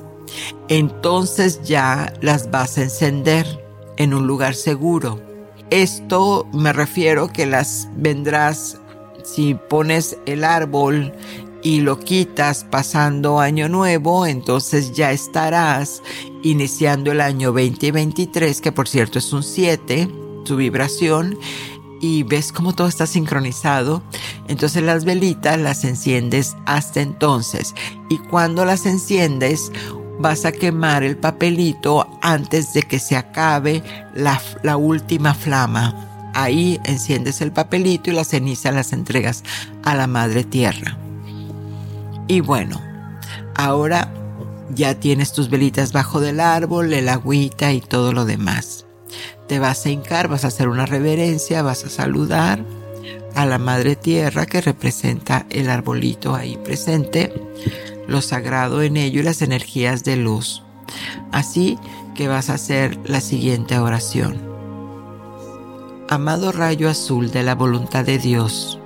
entonces 0.68 1.60
ya 1.62 2.10
las 2.22 2.50
vas 2.50 2.78
a 2.78 2.84
encender 2.84 3.46
en 3.98 4.14
un 4.14 4.26
lugar 4.26 4.54
seguro. 4.54 5.20
Esto 5.68 6.48
me 6.54 6.72
refiero 6.72 7.28
que 7.28 7.44
las 7.44 7.90
vendrás 7.96 8.78
si 9.24 9.54
pones 9.54 10.18
el 10.26 10.44
árbol 10.44 11.12
y 11.62 11.80
lo 11.80 11.98
quitas 11.98 12.64
pasando 12.64 13.40
año 13.40 13.68
nuevo, 13.68 14.26
entonces 14.26 14.92
ya 14.92 15.12
estarás 15.12 16.02
iniciando 16.42 17.10
el 17.10 17.22
año 17.22 17.48
2023, 17.52 18.60
que 18.60 18.70
por 18.70 18.86
cierto 18.86 19.18
es 19.18 19.32
un 19.32 19.42
7, 19.42 20.08
su 20.44 20.56
vibración, 20.56 21.38
y 22.02 22.22
ves 22.22 22.52
cómo 22.52 22.74
todo 22.74 22.86
está 22.86 23.06
sincronizado. 23.06 24.02
Entonces 24.46 24.82
las 24.82 25.06
velitas 25.06 25.58
las 25.58 25.84
enciendes 25.84 26.54
hasta 26.66 27.00
entonces. 27.00 27.74
Y 28.10 28.18
cuando 28.18 28.66
las 28.66 28.84
enciendes, 28.84 29.72
vas 30.18 30.44
a 30.44 30.52
quemar 30.52 31.02
el 31.02 31.16
papelito 31.16 32.06
antes 32.20 32.74
de 32.74 32.82
que 32.82 32.98
se 32.98 33.16
acabe 33.16 33.82
la 34.14 34.76
última 34.76 35.32
flama 35.32 36.13
ahí 36.34 36.80
enciendes 36.84 37.40
el 37.40 37.52
papelito 37.52 38.10
y 38.10 38.14
la 38.14 38.24
ceniza 38.24 38.72
las 38.72 38.92
entregas 38.92 39.42
a 39.82 39.94
la 39.94 40.06
madre 40.06 40.44
tierra. 40.44 40.98
Y 42.26 42.40
bueno, 42.40 42.80
ahora 43.54 44.12
ya 44.74 44.98
tienes 44.98 45.32
tus 45.32 45.50
velitas 45.50 45.92
bajo 45.92 46.20
del 46.20 46.40
árbol, 46.40 46.92
el 46.92 47.08
agüita 47.08 47.72
y 47.72 47.80
todo 47.80 48.12
lo 48.12 48.24
demás. 48.24 48.86
Te 49.48 49.58
vas 49.58 49.84
a 49.86 49.90
hincar, 49.90 50.28
vas 50.28 50.44
a 50.44 50.48
hacer 50.48 50.68
una 50.68 50.86
reverencia, 50.86 51.62
vas 51.62 51.84
a 51.84 51.90
saludar 51.90 52.64
a 53.34 53.46
la 53.46 53.58
madre 53.58 53.96
tierra 53.96 54.46
que 54.46 54.60
representa 54.60 55.46
el 55.50 55.68
arbolito 55.68 56.34
ahí 56.34 56.56
presente, 56.56 57.32
lo 58.06 58.22
sagrado 58.22 58.82
en 58.82 58.96
ello 58.96 59.20
y 59.20 59.24
las 59.24 59.42
energías 59.42 60.04
de 60.04 60.16
luz. 60.16 60.62
Así 61.32 61.78
que 62.14 62.28
vas 62.28 62.48
a 62.48 62.54
hacer 62.54 62.98
la 63.04 63.20
siguiente 63.20 63.78
oración. 63.78 64.53
Amado 66.10 66.52
rayo 66.52 66.90
azul 66.90 67.30
de 67.30 67.42
la 67.42 67.54
voluntad 67.54 68.04
de 68.04 68.18
Dios, 68.18 68.78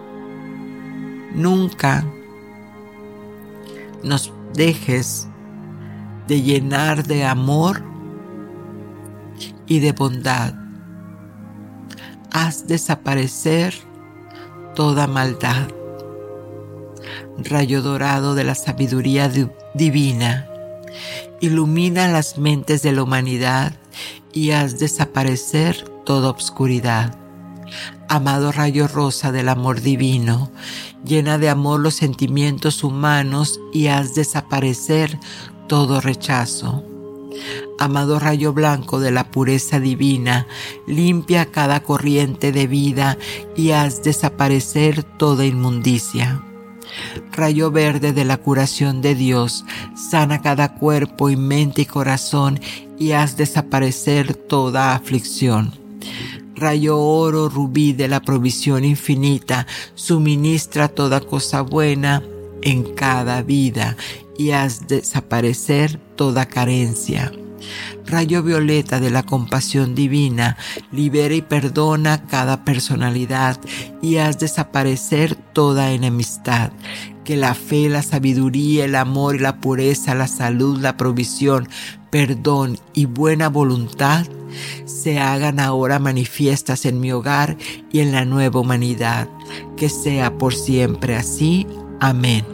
nunca 1.35 2.05
nos 4.05 4.33
dejes 4.55 5.27
de 6.29 6.43
llenar 6.43 7.05
de 7.09 7.25
amor 7.25 7.83
y 9.67 9.81
de 9.81 9.91
bondad. 9.91 10.55
Haz 12.31 12.69
desaparecer 12.69 13.75
toda 14.77 15.09
maldad. 15.09 15.69
Rayo 17.39 17.83
dorado 17.83 18.37
de 18.37 18.45
la 18.45 18.55
sabiduría 18.55 19.29
divina, 19.75 20.49
ilumina 21.41 22.07
las 22.07 22.39
mentes 22.39 22.83
de 22.83 22.93
la 22.93 23.03
humanidad 23.03 23.73
y 24.33 24.53
haz 24.53 24.79
desaparecer 24.79 25.98
toda 26.09 26.31
obscuridad. 26.31 27.19
Amado 28.09 28.51
rayo 28.51 28.89
rosa 28.89 29.31
del 29.31 29.51
amor 29.51 29.83
divino, 29.83 30.51
llena 31.05 31.37
de 31.37 31.51
amor 31.51 31.81
los 31.81 31.97
sentimientos 31.97 32.83
humanos 32.83 33.61
y 33.75 33.89
haz 33.89 34.15
desaparecer 34.15 35.21
todo 35.67 36.01
rechazo. 36.01 36.83
Amado 37.79 38.19
rayo 38.19 38.55
blanco 38.55 39.01
de 39.01 39.11
la 39.11 39.31
pureza 39.31 39.81
divina, 39.81 40.47
limpia 40.87 41.45
cada 41.45 41.83
corriente 41.83 42.53
de 42.53 42.67
vida 42.67 43.19
y 43.55 43.73
haz 43.73 44.03
desaparecer 44.03 45.03
toda 45.03 45.45
inmundicia. 45.45 46.43
Rayo 47.33 47.71
verde 47.71 48.15
de 48.15 48.25
la 48.25 48.39
curación 48.39 49.03
de 49.03 49.15
Dios, 49.15 49.67
sana 49.95 50.41
cada 50.41 50.75
cuerpo 50.77 51.29
y 51.29 51.37
mente 51.37 51.83
y 51.83 51.85
corazón 51.85 52.61
y 52.99 53.13
haz 53.13 53.37
desaparecer 53.37 54.33
toda 54.33 54.95
aflicción. 54.95 55.88
Rayo 56.55 56.99
oro 56.99 57.49
rubí 57.49 57.93
de 57.93 58.09
la 58.09 58.21
provisión 58.21 58.85
infinita, 58.85 59.67
suministra 59.95 60.89
toda 60.89 61.21
cosa 61.21 61.63
buena 61.63 62.23
en 62.63 62.95
cada 62.95 63.43
vida 63.43 63.97
y 64.37 64.51
haz 64.51 64.87
desaparecer 64.89 65.99
toda 66.17 66.47
carencia. 66.47 67.33
Rayo 68.07 68.43
violeta 68.43 69.01
de 69.01 69.11
la 69.11 69.23
compasión 69.23 69.95
divina, 69.95 70.57
libera 70.93 71.35
y 71.35 71.43
perdona 71.43 72.27
cada 72.27 72.65
personalidad 72.65 73.61
y 74.01 74.17
haz 74.17 74.39
desaparecer 74.39 75.35
toda 75.35 75.93
enemistad. 75.93 76.73
Que 77.25 77.37
la 77.37 77.55
fe, 77.55 77.91
la 77.91 78.03
sabiduría, 78.03 78.87
el 78.87 78.95
amor 78.95 79.37
y 79.37 79.41
la 79.41 79.61
pureza, 79.61 80.15
la 80.15 80.29
salud, 80.29 80.81
la 80.81 80.97
provisión, 80.97 81.69
perdón 82.11 82.79
y 82.95 83.07
buena 83.07 83.49
voluntad 83.49 84.27
se 84.85 85.19
hagan 85.19 85.61
ahora 85.61 85.99
manifiestas 85.99 86.87
en 86.87 87.01
mi 87.01 87.13
hogar 87.13 87.57
y 87.93 88.01
en 88.01 88.13
la 88.13 88.25
nueva 88.25 88.61
humanidad. 88.61 89.29
Que 89.77 89.89
sea 89.89 90.37
por 90.37 90.55
siempre 90.55 91.15
así. 91.15 91.67
Amén. 92.01 92.45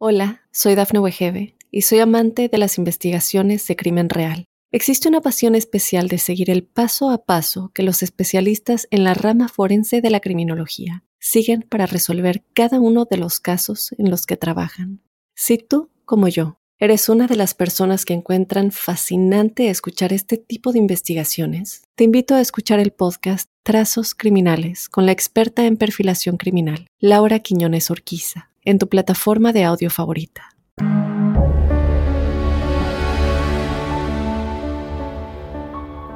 Hola, 0.00 0.42
soy 0.52 0.74
Dafne 0.74 1.00
Wegebe 1.00 1.56
y 1.70 1.82
soy 1.82 1.98
amante 1.98 2.48
de 2.48 2.58
las 2.58 2.78
investigaciones 2.78 3.66
de 3.66 3.76
crimen 3.76 4.08
real. 4.08 4.46
Existe 4.70 5.08
una 5.08 5.20
pasión 5.20 5.54
especial 5.54 6.08
de 6.08 6.18
seguir 6.18 6.50
el 6.50 6.62
paso 6.62 7.10
a 7.10 7.24
paso 7.24 7.70
que 7.74 7.82
los 7.82 8.02
especialistas 8.02 8.86
en 8.90 9.02
la 9.04 9.14
rama 9.14 9.48
forense 9.48 10.00
de 10.00 10.10
la 10.10 10.20
criminología 10.20 11.04
siguen 11.18 11.62
para 11.62 11.86
resolver 11.86 12.44
cada 12.54 12.80
uno 12.80 13.04
de 13.04 13.16
los 13.16 13.40
casos 13.40 13.94
en 13.98 14.10
los 14.10 14.26
que 14.26 14.36
trabajan. 14.36 15.00
Si 15.34 15.58
tú, 15.58 15.90
como 16.04 16.28
yo, 16.28 16.58
eres 16.78 17.08
una 17.08 17.26
de 17.26 17.36
las 17.36 17.54
personas 17.54 18.04
que 18.04 18.14
encuentran 18.14 18.70
fascinante 18.70 19.68
escuchar 19.68 20.12
este 20.12 20.36
tipo 20.36 20.72
de 20.72 20.78
investigaciones, 20.78 21.82
te 21.96 22.04
invito 22.04 22.34
a 22.34 22.40
escuchar 22.40 22.78
el 22.80 22.92
podcast 22.92 23.48
Trazos 23.62 24.14
Criminales 24.14 24.88
con 24.88 25.06
la 25.06 25.12
experta 25.12 25.66
en 25.66 25.76
perfilación 25.76 26.36
criminal, 26.36 26.86
Laura 27.00 27.40
Quiñones 27.40 27.90
Orquiza 27.90 28.48
en 28.68 28.78
tu 28.78 28.86
plataforma 28.88 29.54
de 29.54 29.64
audio 29.64 29.88
favorita. 29.88 30.54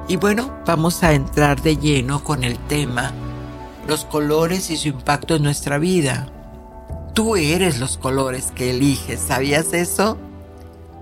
Y 0.07 0.17
bueno, 0.17 0.63
vamos 0.67 1.03
a 1.03 1.15
entrar 1.15 1.63
de 1.63 1.79
lleno 1.79 2.23
con 2.23 2.45
el 2.45 2.59
tema, 2.67 3.15
los 3.87 4.05
colores 4.05 4.71
y 4.71 4.77
su 4.77 4.89
impacto 4.89 5.37
en 5.37 5.43
nuestra 5.43 5.79
vida. 5.79 6.29
Tú 7.15 7.37
eres 7.37 7.79
los 7.79 7.99
colores 7.99 8.53
que 8.55 8.71
eliges, 8.71 9.21
¿sabías 9.21 9.73
eso? 9.73 10.19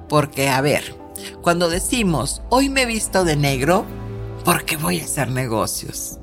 Porque, 0.09 0.49
a 0.49 0.61
ver, 0.61 0.97
cuando 1.43 1.69
decimos, 1.69 2.43
hoy 2.49 2.69
me 2.69 2.83
he 2.83 2.87
visto 2.87 3.25
de 3.25 3.37
negro, 3.37 3.85
porque 4.45 4.77
voy 4.77 5.01
a 5.01 5.05
hacer 5.05 5.31
negocios. 5.31 6.19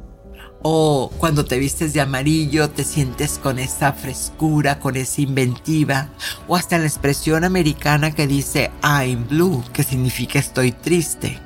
O 0.64 1.12
cuando 1.18 1.46
te 1.46 1.60
vistes 1.60 1.94
de 1.94 2.02
amarillo 2.02 2.70
te 2.70 2.84
sientes 2.84 3.38
con 3.38 3.60
esa 3.60 3.94
frescura, 3.94 4.80
con 4.80 4.96
esa 4.96 5.22
inventiva. 5.22 6.10
O 6.48 6.56
hasta 6.56 6.78
la 6.78 6.88
expresión 6.88 7.44
americana 7.44 8.12
que 8.12 8.28
dice 8.28 8.72
I'm 8.84 9.28
blue, 9.28 9.64
que 9.72 9.84
significa 9.84 10.40
estoy 10.40 10.72
triste. 10.72 11.40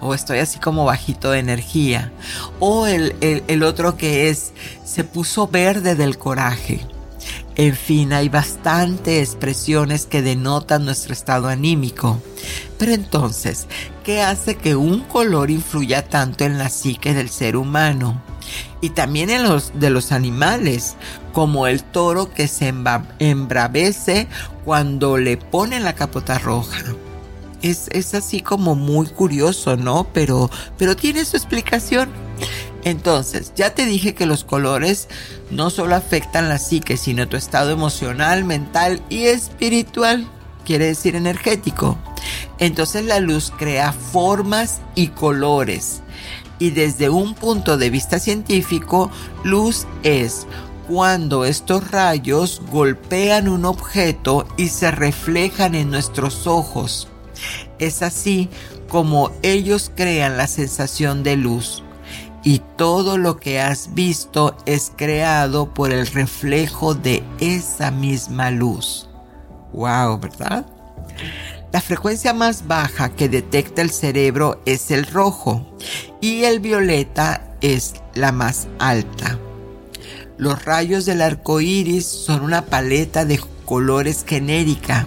O 0.00 0.14
estoy 0.14 0.38
así 0.38 0.58
como 0.58 0.84
bajito 0.84 1.30
de 1.30 1.40
energía. 1.40 2.12
O 2.60 2.86
el, 2.86 3.14
el 3.20 3.62
otro 3.62 3.96
que 3.96 4.28
es 4.28 4.52
se 4.84 5.04
puso 5.04 5.48
verde 5.48 5.94
del 5.94 6.18
coraje. 6.18 6.86
En 7.56 7.74
fin, 7.74 8.12
hay 8.12 8.28
bastantes 8.28 9.30
expresiones 9.30 10.06
que 10.06 10.22
denotan 10.22 10.84
nuestro 10.84 11.12
estado 11.12 11.48
anímico. 11.48 12.22
Pero 12.78 12.92
entonces, 12.92 13.66
¿qué 14.04 14.22
hace 14.22 14.54
que 14.56 14.76
un 14.76 15.00
color 15.00 15.50
influya 15.50 16.08
tanto 16.08 16.44
en 16.44 16.58
la 16.58 16.68
psique 16.68 17.14
del 17.14 17.28
ser 17.28 17.56
humano? 17.56 18.22
y 18.80 18.90
también 18.90 19.30
en 19.30 19.42
los 19.42 19.78
de 19.78 19.90
los 19.90 20.12
animales, 20.12 20.96
como 21.32 21.66
el 21.66 21.82
toro 21.82 22.32
que 22.32 22.48
se 22.48 22.72
embravece 23.18 24.28
cuando 24.64 25.18
le 25.18 25.36
ponen 25.36 25.84
la 25.84 25.94
capota 25.94 26.38
roja. 26.38 26.78
Es, 27.62 27.88
es, 27.92 28.14
así 28.14 28.40
como 28.40 28.74
muy 28.74 29.06
curioso, 29.06 29.76
¿no? 29.76 30.08
Pero, 30.12 30.50
pero 30.76 30.96
tiene 30.96 31.24
su 31.24 31.36
explicación. 31.36 32.10
Entonces, 32.84 33.52
ya 33.56 33.74
te 33.74 33.84
dije 33.84 34.14
que 34.14 34.26
los 34.26 34.44
colores 34.44 35.08
no 35.50 35.70
solo 35.70 35.96
afectan 35.96 36.48
la 36.48 36.58
psique, 36.58 36.96
sino 36.96 37.28
tu 37.28 37.36
estado 37.36 37.70
emocional, 37.70 38.44
mental 38.44 39.02
y 39.08 39.24
espiritual, 39.24 40.28
quiere 40.64 40.86
decir 40.86 41.16
energético. 41.16 41.98
Entonces 42.58 43.04
la 43.04 43.20
luz 43.20 43.52
crea 43.56 43.92
formas 43.92 44.80
y 44.94 45.08
colores 45.08 46.02
y 46.58 46.70
desde 46.70 47.08
un 47.08 47.34
punto 47.34 47.76
de 47.76 47.90
vista 47.90 48.18
científico, 48.18 49.10
luz 49.44 49.86
es 50.02 50.46
cuando 50.88 51.44
estos 51.44 51.90
rayos 51.90 52.62
golpean 52.70 53.48
un 53.48 53.64
objeto 53.64 54.46
y 54.56 54.68
se 54.68 54.90
reflejan 54.90 55.74
en 55.74 55.90
nuestros 55.90 56.46
ojos. 56.46 57.08
Es 57.78 58.02
así 58.02 58.48
como 58.88 59.30
ellos 59.42 59.90
crean 59.94 60.36
la 60.36 60.46
sensación 60.46 61.22
de 61.22 61.36
luz. 61.36 61.82
Y 62.44 62.62
todo 62.76 63.18
lo 63.18 63.38
que 63.38 63.60
has 63.60 63.94
visto 63.94 64.56
es 64.64 64.92
creado 64.96 65.74
por 65.74 65.92
el 65.92 66.06
reflejo 66.06 66.94
de 66.94 67.22
esa 67.40 67.90
misma 67.90 68.50
luz. 68.50 69.08
Wow, 69.72 70.18
¿verdad? 70.18 70.64
La 71.72 71.82
frecuencia 71.82 72.32
más 72.32 72.66
baja 72.66 73.10
que 73.10 73.28
detecta 73.28 73.82
el 73.82 73.90
cerebro 73.90 74.62
es 74.64 74.90
el 74.90 75.06
rojo 75.06 75.66
y 76.20 76.44
el 76.44 76.60
violeta 76.60 77.44
es 77.60 77.94
la 78.14 78.32
más 78.32 78.68
alta. 78.78 79.38
Los 80.38 80.64
rayos 80.64 81.04
del 81.04 81.20
arco 81.20 81.60
iris 81.60 82.06
son 82.06 82.42
una 82.42 82.64
paleta 82.64 83.24
de 83.24 83.40
colores 83.66 84.24
genérica, 84.26 85.06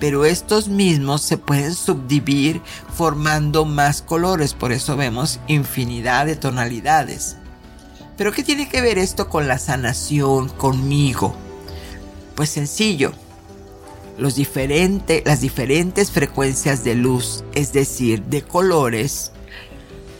pero 0.00 0.24
estos 0.24 0.68
mismos 0.68 1.22
se 1.22 1.38
pueden 1.38 1.74
subdividir 1.74 2.60
formando 2.94 3.64
más 3.64 4.02
colores, 4.02 4.54
por 4.54 4.72
eso 4.72 4.96
vemos 4.96 5.40
infinidad 5.46 6.26
de 6.26 6.36
tonalidades. 6.36 7.36
Pero 8.16 8.32
¿qué 8.32 8.42
tiene 8.42 8.68
que 8.68 8.80
ver 8.80 8.98
esto 8.98 9.28
con 9.28 9.48
la 9.48 9.58
sanación, 9.58 10.48
conmigo? 10.48 11.34
Pues 12.34 12.50
sencillo, 12.50 13.12
los 14.18 14.36
las 14.36 15.40
diferentes 15.40 16.10
frecuencias 16.10 16.84
de 16.84 16.94
luz, 16.94 17.44
es 17.54 17.72
decir, 17.72 18.22
de 18.24 18.42
colores, 18.42 19.32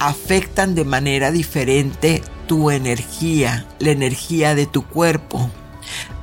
afectan 0.00 0.74
de 0.74 0.84
manera 0.84 1.30
diferente 1.30 2.22
tu 2.46 2.70
energía, 2.70 3.66
la 3.78 3.92
energía 3.92 4.54
de 4.54 4.66
tu 4.66 4.84
cuerpo. 4.84 5.50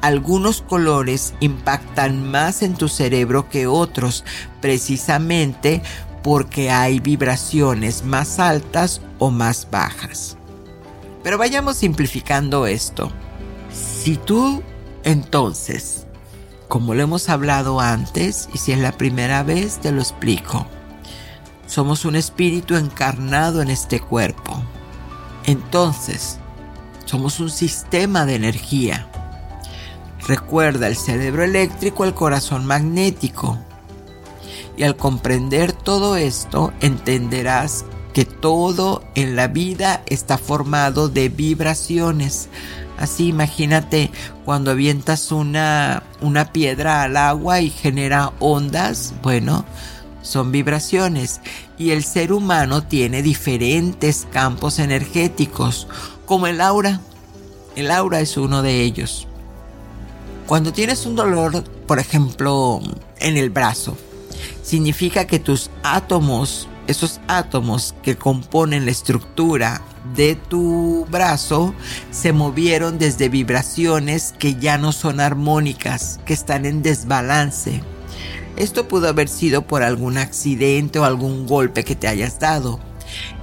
Algunos 0.02 0.62
colores 0.62 1.34
impactan 1.40 2.30
más 2.30 2.62
en 2.64 2.74
tu 2.74 2.88
cerebro 2.90 3.50
que 3.50 3.68
otros, 3.68 4.24
precisamente 4.60 5.82
porque 6.24 6.72
hay 6.72 7.00
vibraciones 7.00 8.04
más 8.04 8.40
altas 8.40 9.02
o 9.20 9.32
más 9.32 9.68
bajas. 9.70 10.38
Pero 11.24 11.38
vayamos 11.38 11.78
simplificando 11.78 12.66
esto. 12.66 13.12
Si 13.72 14.18
tú 14.18 14.64
entonces 15.04 16.06
como 16.72 16.94
lo 16.94 17.04
hemos 17.04 17.28
hablado 17.28 17.82
antes, 17.82 18.48
y 18.54 18.58
si 18.58 18.72
es 18.72 18.80
la 18.80 18.94
primera 18.94 19.44
vez, 19.44 19.80
te 19.82 19.92
lo 19.92 20.02
explico. 20.02 20.66
Somos 21.68 22.06
un 22.06 22.16
espíritu 22.16 22.78
encarnado 22.78 23.62
en 23.62 23.70
este 23.70 24.00
cuerpo. 24.00 24.58
Entonces, 25.46 26.40
somos 27.04 27.42
un 27.42 27.50
sistema 27.50 28.26
de 28.26 28.36
energía. 28.36 29.11
Recuerda 30.28 30.88
el 30.88 30.96
cerebro 30.96 31.44
eléctrico, 31.44 32.06
el 32.06 32.14
corazón 32.14 32.66
magnético. 32.66 33.58
Y 34.78 34.84
al 34.84 34.96
comprender 34.96 35.74
todo 35.74 36.16
esto, 36.16 36.74
entenderás 36.80 37.86
que 38.14 38.26
todo 38.26 39.04
en 39.16 39.36
la 39.36 39.48
vida 39.48 40.04
está 40.08 40.38
formado 40.38 41.08
de 41.08 41.30
vibraciones, 41.30 42.50
Así 43.02 43.30
imagínate 43.30 44.12
cuando 44.46 44.70
avientas 44.70 45.32
una, 45.32 46.04
una 46.22 46.54
piedra 46.54 47.02
al 47.02 47.18
agua 47.18 47.60
y 47.60 47.72
genera 47.72 48.32
ondas, 48.40 49.16
bueno, 49.24 49.66
son 50.22 50.52
vibraciones 50.52 51.42
y 51.80 51.90
el 51.90 52.04
ser 52.04 52.32
humano 52.32 52.84
tiene 52.84 53.24
diferentes 53.24 54.28
campos 54.32 54.78
energéticos, 54.78 55.88
como 56.28 56.46
el 56.46 56.62
aura. 56.62 57.02
El 57.76 57.90
aura 57.90 58.20
es 58.20 58.38
uno 58.38 58.62
de 58.62 58.82
ellos. 58.82 59.28
Cuando 60.52 60.74
tienes 60.74 61.06
un 61.06 61.16
dolor, 61.16 61.64
por 61.88 61.98
ejemplo, 61.98 62.82
en 63.20 63.38
el 63.38 63.52
brazo, 63.52 63.98
significa 64.62 65.26
que 65.26 65.40
tus 65.40 65.70
átomos, 65.82 66.68
esos 66.88 67.22
átomos 67.30 67.96
que 68.04 68.18
componen 68.18 68.84
la 68.84 68.92
estructura 68.92 69.82
de 70.14 70.36
tu 70.36 71.08
brazo, 71.10 71.74
se 72.12 72.34
movieron 72.34 73.00
desde 73.00 73.30
vibraciones 73.30 74.34
que 74.38 74.56
ya 74.56 74.78
no 74.78 74.92
son 74.92 75.22
armónicas, 75.22 76.20
que 76.26 76.34
están 76.34 76.66
en 76.66 76.84
desbalance. 76.84 77.82
Esto 78.58 78.90
pudo 78.90 79.08
haber 79.08 79.30
sido 79.30 79.62
por 79.62 79.84
algún 79.84 80.18
accidente 80.18 81.00
o 81.00 81.06
algún 81.06 81.48
golpe 81.48 81.86
que 81.86 81.96
te 81.96 82.10
hayas 82.10 82.40
dado. 82.40 82.82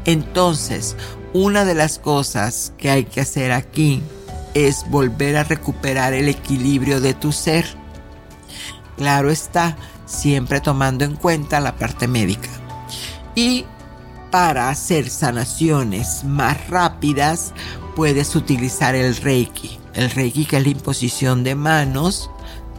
Entonces, 0.05 0.95
una 1.33 1.65
de 1.65 1.75
las 1.75 1.99
cosas 1.99 2.75
que 2.77 2.91
hay 2.91 3.05
que 3.05 3.23
hacer 3.23 3.53
aquí 3.53 4.03
es 4.67 4.89
volver 4.89 5.37
a 5.37 5.45
recuperar 5.45 6.13
el 6.15 6.29
equilibrio 6.29 7.01
de 7.01 7.15
tu 7.15 7.33
ser. 7.33 7.67
Claro 8.97 9.31
está, 9.31 9.77
siempre 10.07 10.61
tomando 10.61 11.05
en 11.05 11.15
cuenta 11.15 11.61
la 11.61 11.77
parte 11.77 12.09
médica. 12.09 12.49
Y 13.35 13.65
para 14.31 14.69
hacer 14.69 15.09
sanaciones 15.09 16.25
más 16.25 16.69
rápidas, 16.69 17.53
puedes 17.95 18.35
utilizar 18.37 18.95
el 18.95 19.17
Reiki. 19.17 19.79
El 19.95 20.11
Reiki 20.11 20.45
que 20.45 20.59
es 20.59 20.63
la 20.63 20.69
imposición 20.69 21.45
de 21.45 21.55
manos, 21.55 22.31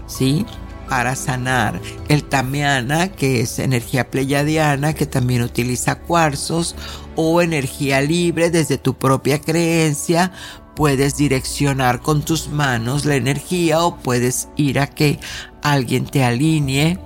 ¿sí? 0.07 0.45
Para 0.87 1.15
sanar. 1.15 1.81
El 2.07 2.23
Tamiana, 2.23 3.09
que 3.09 3.41
es 3.41 3.59
energía 3.59 4.09
pleyadiana, 4.09 4.93
que 4.93 5.05
también 5.05 5.41
utiliza 5.43 5.99
cuarzos. 5.99 6.75
O 7.15 7.41
energía 7.41 7.99
libre 8.01 8.49
desde 8.49 8.77
tu 8.77 8.93
propia 8.93 9.41
creencia. 9.41 10.31
Puedes 10.79 11.17
direccionar 11.17 11.99
con 11.99 12.21
tus 12.21 12.47
manos 12.47 13.03
la 13.03 13.15
energía 13.15 13.83
o 13.83 13.97
puedes 13.97 14.47
ir 14.55 14.79
a 14.79 14.87
que 14.87 15.19
alguien 15.61 16.05
te 16.05 16.23
alinee 16.23 16.97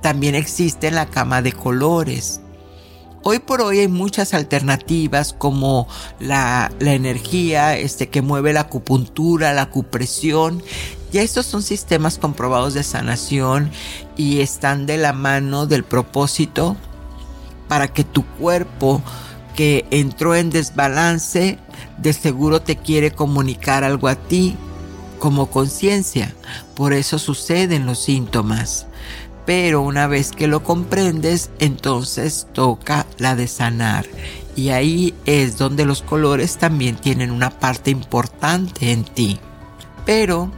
también 0.00 0.36
existe 0.36 0.92
la 0.92 1.06
cama 1.06 1.42
de 1.42 1.50
colores. 1.52 2.40
Hoy 3.24 3.40
por 3.40 3.60
hoy 3.60 3.80
hay 3.80 3.88
muchas 3.88 4.34
alternativas 4.34 5.32
como 5.32 5.88
la, 6.20 6.70
energía 6.78 7.76
este, 7.76 8.08
que 8.08 8.22
mueve 8.22 8.52
la 8.52 8.60
acupuntura, 8.60 9.52
la 9.52 9.62
acupresión. 9.62 10.62
Ya 11.10 11.22
estos 11.22 11.44
son 11.44 11.64
sistemas 11.64 12.18
comprobados 12.18 12.74
de 12.74 12.84
sanación 12.84 13.72
y 14.16 14.42
están 14.42 14.86
de 14.86 14.96
la 14.96 15.12
mano 15.12 15.66
del 15.66 15.82
propósito 15.82 16.76
para 17.66 17.88
que 17.88 18.04
tu 18.04 18.24
cuerpo 18.24 19.02
que 19.58 19.86
entró 19.90 20.36
en 20.36 20.50
desbalance 20.50 21.58
de 21.96 22.12
seguro 22.12 22.62
te 22.62 22.76
quiere 22.76 23.10
comunicar 23.10 23.82
algo 23.82 24.06
a 24.06 24.14
ti 24.14 24.54
como 25.18 25.50
conciencia. 25.50 26.32
Por 26.76 26.92
eso 26.92 27.18
suceden 27.18 27.84
los 27.84 27.98
síntomas 28.00 28.86
pero 29.46 29.80
una 29.80 30.06
vez 30.06 30.30
que 30.30 30.46
lo 30.46 30.62
comprendes, 30.62 31.50
entonces 31.58 32.46
toca 32.52 33.06
la 33.16 33.34
de 33.34 33.48
sanar. 33.48 34.04
Y 34.54 34.68
ahí 34.68 35.14
es 35.24 35.56
donde 35.56 35.86
los 35.86 36.02
colores 36.02 36.58
también 36.58 36.96
tienen 36.96 37.30
una 37.30 37.48
parte 37.48 37.90
importante 37.90 38.92
en 38.92 39.04
ti. 39.04 39.40
Pero 40.04 40.52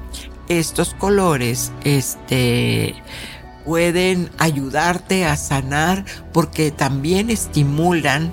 estos 0.48 0.92
colores, 0.94 1.70
este, 1.84 2.96
pueden 3.64 4.28
ayudarte 4.38 5.24
a 5.24 5.36
sanar 5.36 6.04
porque 6.32 6.72
también 6.72 7.30
estimulan 7.30 8.32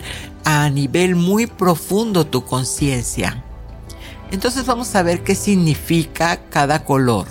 a 0.50 0.70
nivel 0.70 1.16
muy 1.16 1.46
profundo 1.46 2.26
tu 2.26 2.46
conciencia. 2.46 3.44
Entonces 4.32 4.66
vamos 4.66 4.96
a 4.96 5.04
ver 5.04 5.24
qué 5.24 5.36
significa 5.36 6.40
cada 6.50 6.86
color, 6.86 7.28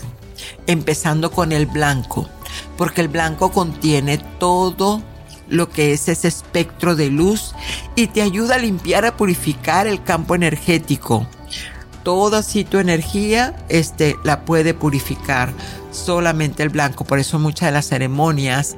empezando 0.67 1.31
con 1.31 1.53
el 1.53 1.67
blanco 1.67 2.29
porque 2.77 3.01
el 3.01 3.09
blanco 3.09 3.51
contiene 3.51 4.19
todo 4.19 5.03
lo 5.49 5.69
que 5.69 5.93
es 5.93 6.09
ese 6.09 6.29
espectro 6.29 6.97
de 6.97 7.11
luz 7.11 7.55
y 7.95 8.09
te 8.09 8.23
ayuda 8.23 8.57
a 8.57 8.59
limpiar, 8.59 9.05
a 9.05 9.17
purificar 9.17 9.87
el 9.87 10.03
campo 10.03 10.35
energético. 10.35 11.27
Toda 12.03 12.39
así 12.39 12.65
tu 12.65 12.79
energía 12.79 13.57
este, 13.69 14.17
la 14.23 14.45
puede 14.45 14.75
purificar 14.75 15.53
solamente 15.91 16.63
el 16.63 16.69
blanco. 16.69 17.05
Por 17.05 17.19
eso 17.19 17.39
muchas 17.39 17.69
de 17.69 17.73
las 17.73 17.89
ceremonias 17.89 18.77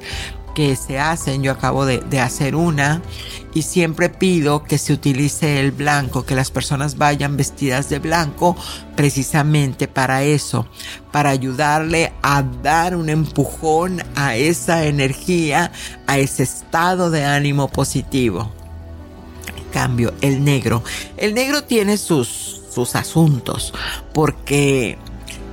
que 0.53 0.75
se 0.75 0.99
hacen, 0.99 1.43
yo 1.43 1.51
acabo 1.51 1.85
de, 1.85 1.99
de, 1.99 2.19
hacer 2.19 2.55
una 2.55 3.01
y 3.53 3.63
siempre 3.63 4.09
pido 4.09 4.63
que 4.63 4.77
se 4.77 4.93
utilice 4.93 5.59
el 5.59 5.71
blanco, 5.71 6.25
que 6.25 6.35
las 6.35 6.51
personas 6.51 6.97
vayan 6.97 7.37
vestidas 7.37 7.89
de 7.89 7.99
blanco 7.99 8.55
precisamente 8.95 9.87
para 9.87 10.23
eso, 10.23 10.67
para 11.11 11.29
ayudarle 11.29 12.13
a 12.21 12.43
dar 12.43 12.95
un 12.95 13.09
empujón 13.09 14.03
a 14.15 14.35
esa 14.35 14.85
energía, 14.85 15.71
a 16.07 16.17
ese 16.17 16.43
estado 16.43 17.09
de 17.09 17.25
ánimo 17.25 17.67
positivo. 17.67 18.51
En 19.57 19.65
cambio, 19.71 20.13
el 20.21 20.43
negro, 20.43 20.83
el 21.17 21.33
negro 21.33 21.63
tiene 21.63 21.97
sus, 21.97 22.61
sus 22.69 22.95
asuntos 22.95 23.73
porque 24.13 24.97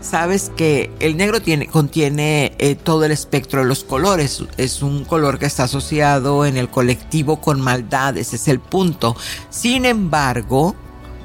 sabes 0.06 0.50
que 0.56 0.90
el 1.00 1.16
negro 1.16 1.40
tiene, 1.42 1.66
contiene 1.66 2.54
eh, 2.58 2.74
todo 2.76 3.04
el 3.04 3.12
espectro 3.12 3.60
de 3.60 3.66
los 3.66 3.84
colores. 3.84 4.42
Es 4.56 4.82
un 4.82 5.04
color 5.04 5.38
que 5.38 5.46
está 5.46 5.64
asociado 5.64 6.46
en 6.46 6.56
el 6.56 6.68
colectivo 6.68 7.40
con 7.40 7.60
maldades, 7.60 8.32
es 8.32 8.48
el 8.48 8.60
punto. 8.60 9.16
Sin 9.50 9.84
embargo, 9.84 10.74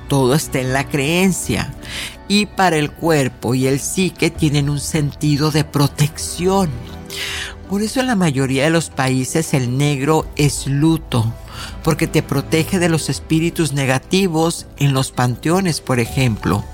todo 0.10 0.34
está 0.36 0.60
en 0.60 0.74
la 0.74 0.90
creencia. 0.90 1.74
Y 2.28 2.48
para 2.48 2.78
el 2.78 2.92
cuerpo 2.92 3.56
y 3.56 3.68
el 3.68 3.80
psique 3.80 4.30
tienen 4.30 4.70
un 4.70 4.80
sentido 4.80 5.52
de 5.52 5.64
protección. 5.64 6.70
Por 7.70 7.82
eso 7.82 8.02
en 8.02 8.08
la 8.08 8.16
mayoría 8.16 8.66
de 8.66 8.70
los 8.70 8.90
países 8.90 9.54
el 9.54 9.78
negro 9.78 10.28
es 10.36 10.68
luto, 10.68 11.34
porque 11.84 12.08
te 12.08 12.22
protege 12.22 12.80
de 12.80 12.90
los 12.90 13.10
espíritus 13.10 13.72
negativos 13.72 14.66
en 14.78 14.94
los 14.94 15.12
panteones, 15.12 15.80
por 15.80 16.02
ejemplo. 16.02 16.66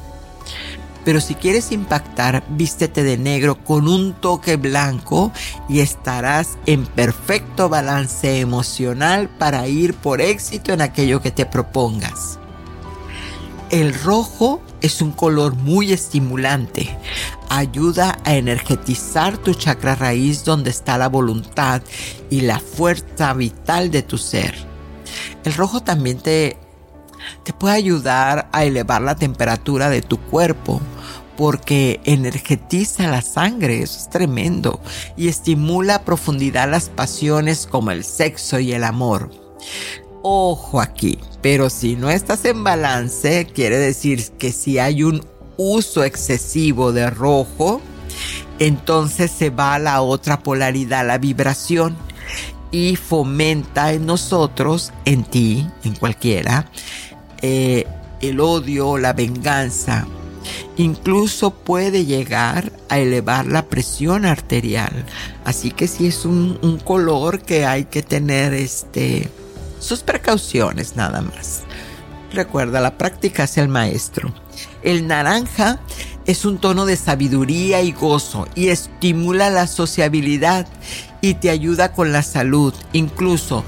Pero 1.08 1.22
si 1.22 1.36
quieres 1.36 1.72
impactar, 1.72 2.44
vístete 2.50 3.02
de 3.02 3.18
negro 3.18 3.64
con 3.64 3.88
un 3.88 4.12
toque 4.12 4.58
blanco 4.58 5.32
y 5.70 5.80
estarás 5.80 6.58
en 6.66 6.86
perfecto 6.86 7.70
balance 7.70 8.42
emocional 8.42 9.30
para 9.30 9.70
ir 9.70 9.94
por 9.94 10.20
éxito 10.20 10.74
en 10.74 10.82
aquello 10.82 11.22
que 11.22 11.32
te 11.32 11.46
propongas. 11.46 12.40
El 13.70 13.94
rojo 13.94 14.62
es 14.82 15.02
un 15.02 15.14
color 15.14 15.56
muy 15.56 15.94
estimulante. 15.94 16.94
Ayuda 17.48 18.20
a 18.26 18.36
energetizar 18.36 19.38
tu 19.38 19.54
chakra 19.54 19.96
raíz 19.96 20.44
donde 20.44 20.72
está 20.72 20.98
la 20.98 21.08
voluntad 21.08 21.84
y 22.30 22.42
la 22.42 22.60
fuerza 22.60 23.32
vital 23.32 23.92
de 23.92 24.02
tu 24.02 24.18
ser. 24.18 24.56
El 25.46 25.54
rojo 25.54 25.80
también 25.80 26.18
te, 26.18 26.58
te 27.46 27.54
puede 27.54 27.76
ayudar 27.76 28.50
a 28.52 28.66
elevar 28.66 29.02
la 29.02 29.16
temperatura 29.16 29.90
de 29.90 30.02
tu 30.02 30.20
cuerpo 30.20 30.82
porque 31.38 32.02
energetiza 32.04 33.08
la 33.08 33.22
sangre, 33.22 33.84
eso 33.84 34.00
es 34.00 34.10
tremendo, 34.10 34.82
y 35.16 35.28
estimula 35.28 35.96
a 35.96 36.04
profundidad 36.04 36.70
las 36.70 36.90
pasiones 36.90 37.68
como 37.68 37.92
el 37.92 38.04
sexo 38.04 38.60
y 38.60 38.74
el 38.74 38.84
amor. 38.84 39.30
Ojo 40.24 40.82
aquí, 40.82 41.20
pero 41.42 41.70
si 41.70 41.96
no 41.96 42.10
estás 42.10 42.44
en 42.46 42.64
balance, 42.64 43.48
quiere 43.54 43.78
decir 43.78 44.32
que 44.40 44.52
si 44.52 44.80
hay 44.80 45.04
un 45.04 45.24
uso 45.58 46.04
excesivo 46.04 46.92
de 46.92 47.10
rojo, 47.10 47.82
entonces 48.60 49.32
se 49.32 49.52
va 49.52 49.76
a 49.76 49.80
la 49.80 50.02
otra 50.02 50.42
polaridad, 50.42 51.06
la 51.06 51.20
vibración, 51.20 51.96
y 52.72 52.96
fomenta 52.96 53.94
en 53.94 54.06
nosotros, 54.06 54.92
en 55.06 55.24
ti, 55.24 55.68
en 55.84 55.96
cualquiera, 55.96 56.70
eh, 57.42 57.86
el 58.22 58.40
odio, 58.40 58.98
la 58.98 59.14
venganza, 59.14 60.08
incluso 60.78 61.52
puede 61.52 62.06
llegar 62.06 62.72
a 62.90 63.00
elevar 63.00 63.46
la 63.46 63.68
presión 63.68 64.26
arterial. 64.26 65.06
Así 65.46 65.72
que 65.72 65.88
si 65.88 66.08
es 66.08 66.26
un, 66.26 66.80
color 66.84 67.42
que 67.42 67.66
hay 67.66 67.86
que 67.86 68.04
tener 68.04 68.54
este, 68.54 69.30
sus 69.80 70.02
precauciones 70.02 70.96
nada 70.96 71.22
más. 71.22 71.64
Recuerda, 72.32 72.82
la 72.82 72.98
práctica 72.98 73.44
es 73.44 73.58
el 73.58 73.68
maestro. 73.68 74.34
El 74.84 75.08
naranja 75.08 75.80
es 76.28 76.44
un 76.44 76.60
tono 76.60 76.86
de 76.86 76.98
sabiduría 76.98 77.82
y 77.82 77.94
gozo 77.94 78.48
y 78.54 78.68
estimula 78.68 79.50
la 79.50 79.66
sociabilidad 79.66 80.68
y 81.22 81.36
te 81.36 81.50
ayuda 81.50 81.94
con 81.94 82.12
la 82.12 82.22
salud. 82.22 82.74
Incluso 82.92 83.64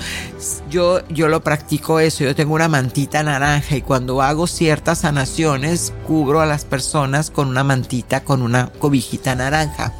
yo, 0.69 1.07
yo 1.07 1.29
lo 1.29 1.41
practico 1.41 2.01
eso, 2.01 2.25
yo 2.25 2.35
tengo 2.35 2.53
una 2.53 2.67
mantita 2.67 3.23
naranja 3.23 3.77
y 3.77 3.81
cuando 3.81 4.21
hago 4.21 4.45
ciertas 4.45 4.99
sanaciones 4.99 5.93
cubro 6.05 6.41
a 6.41 6.45
las 6.45 6.65
personas 6.65 7.31
con 7.31 7.47
una 7.47 7.63
mantita, 7.63 8.25
con 8.25 8.41
una 8.41 8.67
cobijita 8.67 9.35
naranja. 9.35 9.93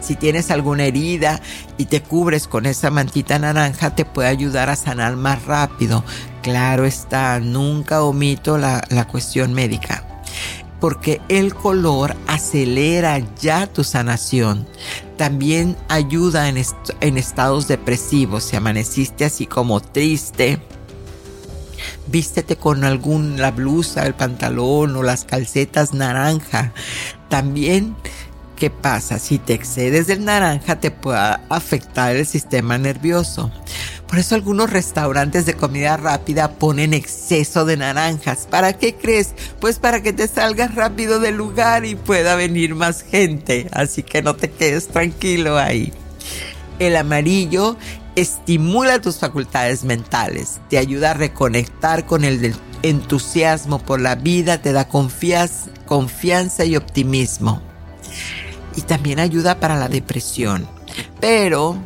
Si 0.00 0.16
tienes 0.16 0.50
alguna 0.50 0.84
herida 0.84 1.40
y 1.78 1.86
te 1.86 2.02
cubres 2.02 2.46
con 2.46 2.66
esa 2.66 2.90
mantita 2.90 3.38
naranja, 3.38 3.94
te 3.94 4.04
puede 4.04 4.28
ayudar 4.28 4.68
a 4.68 4.76
sanar 4.76 5.16
más 5.16 5.46
rápido. 5.46 6.04
Claro 6.42 6.84
está, 6.84 7.40
nunca 7.40 8.02
omito 8.02 8.58
la, 8.58 8.84
la 8.90 9.08
cuestión 9.08 9.54
médica. 9.54 10.11
Porque 10.82 11.20
el 11.28 11.54
color 11.54 12.16
acelera 12.26 13.20
ya 13.40 13.68
tu 13.68 13.84
sanación. 13.84 14.66
También 15.16 15.76
ayuda 15.88 16.48
en, 16.48 16.60
en 17.00 17.18
estados 17.18 17.68
depresivos. 17.68 18.42
Si 18.42 18.56
amaneciste 18.56 19.24
así 19.24 19.46
como 19.46 19.78
triste, 19.78 20.58
vístete 22.08 22.56
con 22.56 22.82
algún, 22.82 23.40
la 23.40 23.52
blusa, 23.52 24.04
el 24.04 24.14
pantalón 24.14 24.96
o 24.96 25.04
las 25.04 25.22
calcetas 25.22 25.94
naranja. 25.94 26.72
También, 27.28 27.94
¿qué 28.56 28.68
pasa? 28.68 29.20
Si 29.20 29.38
te 29.38 29.54
excedes 29.54 30.08
del 30.08 30.24
naranja 30.24 30.80
te 30.80 30.90
puede 30.90 31.36
afectar 31.48 32.16
el 32.16 32.26
sistema 32.26 32.76
nervioso. 32.76 33.52
Por 34.12 34.18
eso 34.18 34.34
algunos 34.34 34.68
restaurantes 34.68 35.46
de 35.46 35.54
comida 35.54 35.96
rápida 35.96 36.58
ponen 36.58 36.92
exceso 36.92 37.64
de 37.64 37.78
naranjas. 37.78 38.46
¿Para 38.46 38.74
qué 38.74 38.94
crees? 38.94 39.32
Pues 39.58 39.78
para 39.78 40.02
que 40.02 40.12
te 40.12 40.28
salgas 40.28 40.74
rápido 40.74 41.18
del 41.18 41.36
lugar 41.36 41.86
y 41.86 41.94
pueda 41.94 42.34
venir 42.34 42.74
más 42.74 43.00
gente. 43.00 43.68
Así 43.72 44.02
que 44.02 44.20
no 44.20 44.36
te 44.36 44.50
quedes 44.50 44.88
tranquilo 44.88 45.56
ahí. 45.56 45.94
El 46.78 46.96
amarillo 46.96 47.78
estimula 48.14 49.00
tus 49.00 49.16
facultades 49.16 49.82
mentales, 49.82 50.60
te 50.68 50.76
ayuda 50.76 51.12
a 51.12 51.14
reconectar 51.14 52.04
con 52.04 52.24
el 52.24 52.54
entusiasmo 52.82 53.78
por 53.78 53.98
la 53.98 54.16
vida, 54.16 54.60
te 54.60 54.72
da 54.72 54.88
confianza 54.88 56.66
y 56.66 56.76
optimismo. 56.76 57.62
Y 58.76 58.82
también 58.82 59.20
ayuda 59.20 59.58
para 59.58 59.76
la 59.76 59.88
depresión. 59.88 60.68
Pero, 61.18 61.78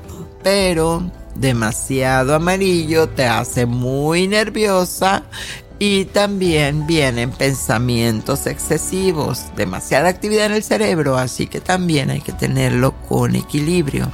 pero, 0.43 1.09
demasiado 1.41 2.35
amarillo 2.35 3.09
te 3.09 3.27
hace 3.27 3.67
muy 3.67 4.29
nerviosa 4.29 5.25
y 5.79 6.07
también 6.07 6.87
vienen 6.87 7.31
pensamientos 7.31 8.47
excesivos, 8.47 9.45
demasiada 9.57 10.09
actividad 10.09 10.47
en 10.47 10.53
el 10.53 10.63
cerebro, 10.63 11.19
así 11.19 11.47
que 11.47 11.61
también 11.61 12.11
hay 12.11 12.21
que 12.21 12.33
tenerlo 12.33 12.95
con 13.09 13.37
equilibrio. 13.37 14.11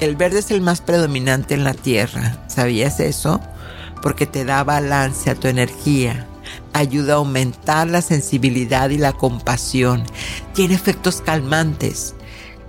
El 0.00 0.16
verde 0.16 0.38
es 0.38 0.50
el 0.50 0.60
más 0.60 0.80
predominante 0.80 1.54
en 1.54 1.64
la 1.64 1.74
Tierra. 1.74 2.38
¿Sabías 2.46 3.00
eso? 3.00 3.40
Porque 4.00 4.26
te 4.26 4.44
da 4.44 4.62
balance 4.62 5.28
a 5.28 5.34
tu 5.34 5.48
energía. 5.48 6.26
Ayuda 6.72 7.14
a 7.14 7.16
aumentar 7.16 7.88
la 7.88 8.00
sensibilidad 8.00 8.90
y 8.90 8.98
la 8.98 9.12
compasión. 9.12 10.04
Tiene 10.54 10.74
efectos 10.74 11.20
calmantes. 11.20 12.14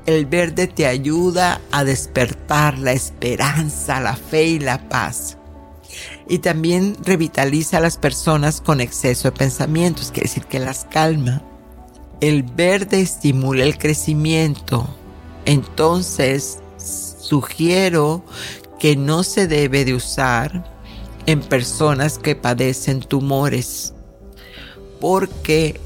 El 0.06 0.26
verde 0.26 0.68
te 0.68 0.88
ayuda 0.88 1.62
a 1.72 1.84
despertar 1.84 2.78
la 2.80 2.94
esperanza, 2.94 4.00
la 4.00 4.16
fe 4.16 4.46
y 4.46 4.60
la 4.60 4.90
paz. 4.90 5.38
Y 6.28 6.40
también 6.40 6.96
revitaliza 7.04 7.78
a 7.78 7.82
las 7.82 7.98
personas 7.98 8.62
con 8.62 8.82
exceso 8.82 9.30
de 9.30 9.38
pensamientos, 9.38 10.12
quiere 10.12 10.30
decir 10.30 10.46
que 10.46 10.60
las 10.60 10.86
calma. 10.86 11.44
El 12.22 12.44
verde 12.44 13.02
estimula 13.02 13.64
el 13.64 13.78
crecimiento. 13.78 14.88
Entonces, 15.46 16.60
sugiero 16.78 18.24
que 18.80 18.96
no 18.96 19.24
se 19.24 19.48
debe 19.48 19.86
de 19.86 19.94
usar 19.94 20.64
en 21.26 21.42
personas 21.42 22.18
que 22.18 22.36
padecen 22.36 23.02
tumores 23.02 23.94
porque 25.00 25.80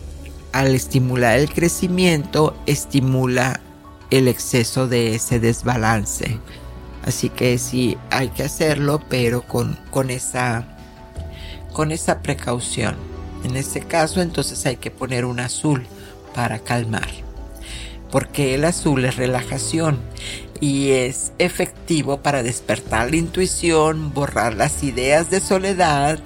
al 0.51 0.75
estimular 0.75 1.37
el 1.39 1.49
crecimiento 1.51 2.55
estimula 2.65 3.61
el 4.17 4.27
exceso 4.27 4.87
de 4.87 5.15
ese 5.15 5.39
desbalance. 5.39 6.39
Así 7.03 7.29
que 7.29 7.57
sí 7.57 7.97
hay 8.11 8.29
que 8.29 8.43
hacerlo, 8.43 9.01
pero 9.09 9.41
con, 9.41 9.77
con, 9.89 10.09
esa, 10.09 10.65
con 11.73 11.91
esa 11.91 12.21
precaución. 12.21 12.95
En 13.43 13.57
este 13.57 13.81
caso, 13.81 14.21
entonces 14.21 14.65
hay 14.65 14.77
que 14.77 14.91
poner 14.91 15.25
un 15.25 15.39
azul 15.39 15.85
para 16.35 16.59
calmar. 16.59 17.22
Porque 18.13 18.53
el 18.53 18.63
azul 18.63 19.03
es 19.05 19.15
relajación 19.15 19.97
y 20.59 20.91
es 20.91 21.31
efectivo 21.39 22.21
para 22.21 22.43
despertar 22.43 23.09
la 23.09 23.15
intuición, 23.15 24.13
borrar 24.13 24.53
las 24.53 24.83
ideas 24.83 25.31
de 25.31 25.39
soledad 25.39 26.19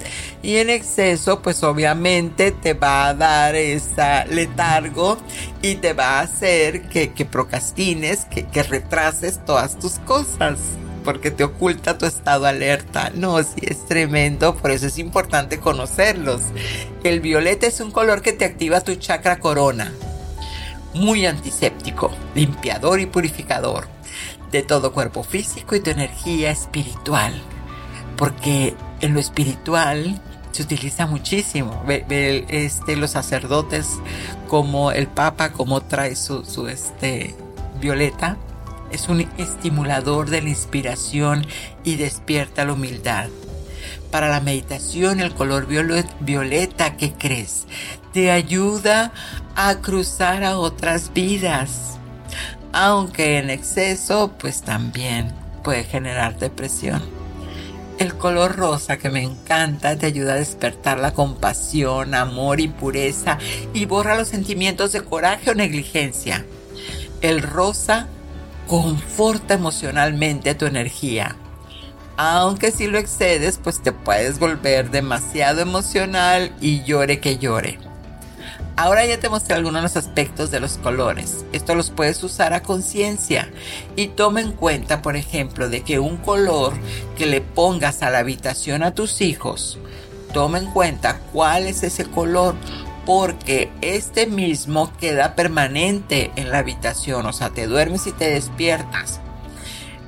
y 0.44 0.58
en 0.58 0.70
exceso 0.70 1.42
pues 1.42 1.64
obviamente 1.64 2.52
te 2.52 2.74
va 2.74 3.08
a 3.08 3.14
dar 3.14 3.56
esa 3.56 4.26
letargo 4.26 5.18
y 5.62 5.76
te 5.76 5.94
va 5.94 6.20
a 6.20 6.24
hacer 6.24 6.90
que, 6.90 7.08
procrastines, 7.26 8.26
que, 8.26 8.44
que 8.44 8.64
retrases 8.64 9.44
todas 9.46 9.80
tus 9.80 9.94
cosas 10.00 10.60
porque 11.06 11.32
te 11.32 11.46
oculta 11.46 11.98
tu 11.98 12.06
estado 12.06 12.48
alerta. 12.48 13.14
No, 13.16 13.42
sí 13.42 13.62
es 13.62 13.86
tremendo, 13.86 14.58
por 14.58 14.72
eso 14.72 14.88
es 14.88 14.98
importante 14.98 15.58
conocerlos. 15.58 16.42
El 17.06 17.22
violeta 17.22 17.66
es 17.66 17.80
un 17.80 17.92
color 17.92 18.22
que 18.22 18.34
te 18.34 18.44
activa 18.44 18.82
tu 18.82 18.94
chakra 18.96 19.40
corona. 19.40 19.94
Muy 20.98 21.26
antiséptico, 21.26 22.12
limpiador 22.34 23.00
y 23.00 23.06
purificador 23.06 23.88
de 24.52 24.64
todo 24.64 24.94
cuerpo 24.94 25.24
físico 25.24 25.76
y 25.76 25.80
tu 25.80 25.92
energía 25.92 26.52
espiritual. 26.52 27.34
Porque 28.16 28.76
en 29.02 29.14
lo 29.14 29.20
espiritual 29.20 30.20
se 30.52 30.64
utiliza 30.64 31.06
muchísimo. 31.06 31.84
Ve, 31.86 32.46
este, 32.50 32.96
los 32.96 33.12
sacerdotes 33.12 34.00
como 34.48 34.92
el 34.92 35.08
Papa, 35.08 35.52
como 35.52 35.82
trae 35.82 36.16
su, 36.16 36.44
su 36.46 36.68
este, 36.68 37.36
violeta. 37.80 38.38
Es 38.92 39.10
un 39.10 39.22
estimulador 39.38 40.30
de 40.30 40.42
la 40.42 40.50
inspiración 40.50 41.46
y 41.84 41.96
despierta 41.96 42.66
la 42.66 42.74
humildad. 42.74 43.30
Para 44.12 44.30
la 44.30 44.40
meditación, 44.40 45.20
el 45.20 45.34
color 45.34 45.68
violeta, 45.68 46.96
¿qué 46.96 47.14
crees? 47.14 47.68
Te 48.18 48.32
ayuda 48.32 49.12
a 49.56 49.76
cruzar 49.76 50.44
a 50.44 50.58
otras 50.58 51.14
vidas 51.14 52.00
aunque 52.74 53.38
en 53.38 53.52
exceso 53.52 54.34
pues 54.40 54.64
también 54.64 55.32
puede 55.64 55.84
generar 55.84 56.40
depresión. 56.40 57.00
El 58.00 58.16
color 58.16 58.56
rosa 58.56 58.98
que 58.98 59.12
me 59.12 59.22
encanta 59.22 60.00
te 60.00 60.08
ayuda 60.08 60.34
a 60.34 60.38
despertar 60.38 60.98
la 60.98 61.14
compasión, 61.14 62.16
amor 62.16 62.60
y 62.60 62.70
pureza 62.70 63.38
y 63.72 63.86
borra 63.86 64.18
los 64.18 64.30
sentimientos 64.30 64.94
de 64.94 65.02
coraje 65.02 65.52
o 65.52 65.54
negligencia. 65.54 66.44
El 67.22 67.44
rosa 67.44 68.08
conforta 68.66 69.54
emocionalmente 69.54 70.56
tu 70.56 70.66
energía. 70.66 71.36
Aunque 72.18 72.72
si 72.72 72.88
lo 72.88 72.98
excedes, 72.98 73.60
pues 73.64 73.84
te 73.84 73.92
puedes 73.92 74.40
volver 74.40 74.90
demasiado 74.90 75.62
emocional 75.62 76.52
y 76.60 76.82
llore 76.84 77.20
que 77.20 77.38
llore. 77.38 77.78
Ahora 78.78 79.04
ya 79.08 79.20
te 79.20 79.28
mostré 79.28 79.56
algunos 79.56 79.82
los 79.82 79.98
aspectos 79.98 80.52
de 80.52 80.60
los 80.60 80.78
colores. 80.78 81.46
Esto 81.52 81.74
los 81.74 81.90
puedes 81.90 82.24
usar 82.24 82.54
a 82.54 82.62
conciencia. 82.62 83.50
Y 83.96 84.10
toma 84.10 84.40
en 84.40 84.52
cuenta, 84.52 85.02
por 85.02 85.16
ejemplo, 85.16 85.68
de 85.68 85.82
que 85.82 85.98
un 85.98 86.18
color 86.18 86.74
que 87.18 87.26
le 87.26 87.42
pongas 87.42 88.04
a 88.04 88.12
la 88.12 88.20
habitación 88.20 88.84
a 88.84 88.94
tus 88.94 89.22
hijos, 89.22 89.80
toma 90.32 90.60
en 90.60 90.68
cuenta 90.68 91.20
cuál 91.34 91.66
es 91.66 91.82
ese 91.82 92.06
color 92.06 92.54
porque 93.08 93.72
este 93.82 94.28
mismo 94.28 94.92
queda 95.00 95.34
permanente 95.34 96.30
en 96.36 96.52
la 96.52 96.60
habitación, 96.60 97.26
o 97.26 97.34
sea, 97.34 97.50
te 97.50 97.66
duermes 97.66 98.06
y 98.06 98.12
te 98.12 98.30
despiertas. 98.30 99.22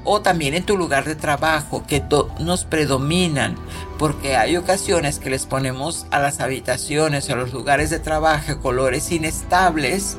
O 0.04 0.22
también 0.22 0.54
en 0.54 0.66
tu 0.66 0.78
lugar 0.78 1.06
de 1.06 1.16
trabajo 1.16 1.86
que 1.88 2.04
nos 2.40 2.66
predominan 2.66 3.56
porque 4.00 4.36
hay 4.38 4.58
ocasiones 4.58 5.20
que 5.20 5.30
les 5.30 5.46
ponemos 5.46 6.08
a 6.10 6.20
las 6.20 6.40
habitaciones 6.40 7.30
o 7.30 7.34
a 7.34 7.36
los 7.36 7.54
lugares 7.54 7.92
de 7.92 8.00
trabajo 8.00 8.60
colores 8.62 9.12
inestables 9.12 10.18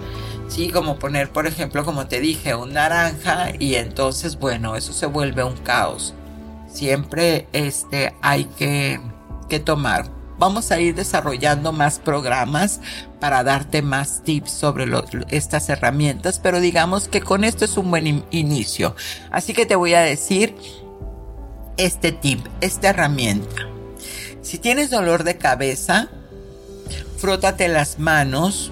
sí 0.49 0.69
como 0.71 0.99
poner 0.99 1.31
por 1.31 1.47
ejemplo 1.47 1.85
como 1.85 2.07
te 2.07 2.21
dije 2.21 2.55
un 2.55 2.75
naranja 2.75 3.53
y 3.59 3.77
entonces 3.77 4.39
bueno 4.39 4.77
eso 4.77 4.93
se 4.93 5.07
vuelve 5.07 5.43
un 5.43 5.57
caos. 5.57 6.15
Siempre 6.71 7.49
este 7.53 8.15
hay 8.23 8.45
que, 8.45 9.01
que 9.49 9.59
tomar. 9.59 10.07
Vamos 10.39 10.71
a 10.71 10.81
ir 10.81 10.95
desarrollando 10.95 11.73
más 11.73 11.99
programas 11.99 12.81
para 13.19 13.43
darte 13.43 13.83
más 13.83 14.23
tips 14.23 14.51
sobre 14.53 14.87
estas 15.29 15.69
herramientas, 15.69 16.39
pero 16.39 16.61
digamos 16.61 17.09
que 17.09 17.21
con 17.21 17.45
esto 17.45 17.67
es 17.67 17.77
un 17.77 17.91
buen 17.91 18.25
inicio. 18.31 18.95
Así 19.31 19.53
que 19.53 19.67
te 19.67 19.77
voy 19.77 19.93
a 19.95 20.01
decir 20.01 20.57
este 21.81 22.13
tip, 22.13 22.47
esta 22.61 22.91
herramienta. 22.91 23.67
Si 24.43 24.59
tienes 24.59 24.91
dolor 24.91 25.25
de 25.25 25.39
cabeza, 25.39 26.09
frótate 27.17 27.69
las 27.69 27.99
manos, 27.99 28.71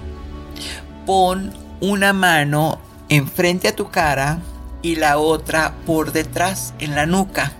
pon 1.05 1.53
una 1.81 2.13
mano 2.13 2.79
enfrente 3.09 3.67
a 3.67 3.75
tu 3.75 3.89
cara 3.89 4.39
y 4.81 4.95
la 4.95 5.17
otra 5.17 5.73
por 5.85 6.11
detrás 6.11 6.73
en 6.79 6.95
la 6.95 7.05
nuca. 7.05 7.53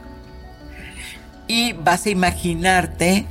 Y 1.48 1.74
vas 1.74 2.06
a 2.06 2.12
imaginarte 2.12 3.26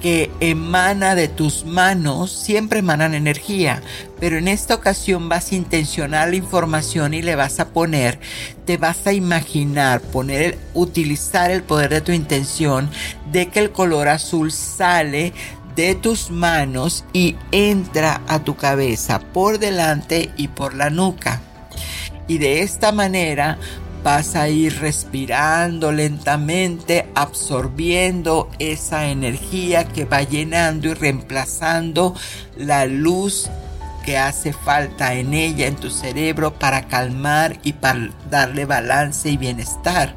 que 0.00 0.30
emana 0.40 1.14
de 1.14 1.28
tus 1.28 1.64
manos 1.64 2.30
siempre 2.30 2.80
emanan 2.80 3.14
energía, 3.14 3.82
pero 4.20 4.38
en 4.38 4.48
esta 4.48 4.74
ocasión 4.74 5.28
vas 5.28 5.52
a 5.52 5.54
intencionar 5.54 6.28
la 6.28 6.36
información 6.36 7.14
y 7.14 7.22
le 7.22 7.36
vas 7.36 7.60
a 7.60 7.68
poner, 7.68 8.18
te 8.64 8.76
vas 8.76 9.06
a 9.06 9.12
imaginar, 9.12 10.00
poner, 10.00 10.58
utilizar 10.74 11.50
el 11.50 11.62
poder 11.62 11.90
de 11.90 12.00
tu 12.00 12.12
intención 12.12 12.90
de 13.32 13.48
que 13.48 13.60
el 13.60 13.72
color 13.72 14.08
azul 14.08 14.52
sale 14.52 15.32
de 15.74 15.94
tus 15.94 16.30
manos 16.30 17.04
y 17.12 17.36
entra 17.52 18.22
a 18.28 18.42
tu 18.42 18.56
cabeza 18.56 19.20
por 19.20 19.58
delante 19.58 20.30
y 20.36 20.48
por 20.48 20.74
la 20.74 20.90
nuca. 20.90 21.42
Y 22.28 22.38
de 22.38 22.62
esta 22.62 22.92
manera 22.92 23.58
vas 24.06 24.36
a 24.36 24.48
ir 24.48 24.78
respirando 24.78 25.90
lentamente, 25.90 27.08
absorbiendo 27.16 28.48
esa 28.60 29.06
energía 29.06 29.88
que 29.88 30.04
va 30.04 30.22
llenando 30.22 30.86
y 30.86 30.94
reemplazando 30.94 32.14
la 32.56 32.86
luz 32.86 33.50
que 34.04 34.16
hace 34.16 34.52
falta 34.52 35.14
en 35.14 35.34
ella, 35.34 35.66
en 35.66 35.74
tu 35.74 35.90
cerebro, 35.90 36.54
para 36.54 36.86
calmar 36.86 37.58
y 37.64 37.72
para 37.72 38.10
darle 38.30 38.64
balance 38.64 39.28
y 39.28 39.36
bienestar. 39.38 40.14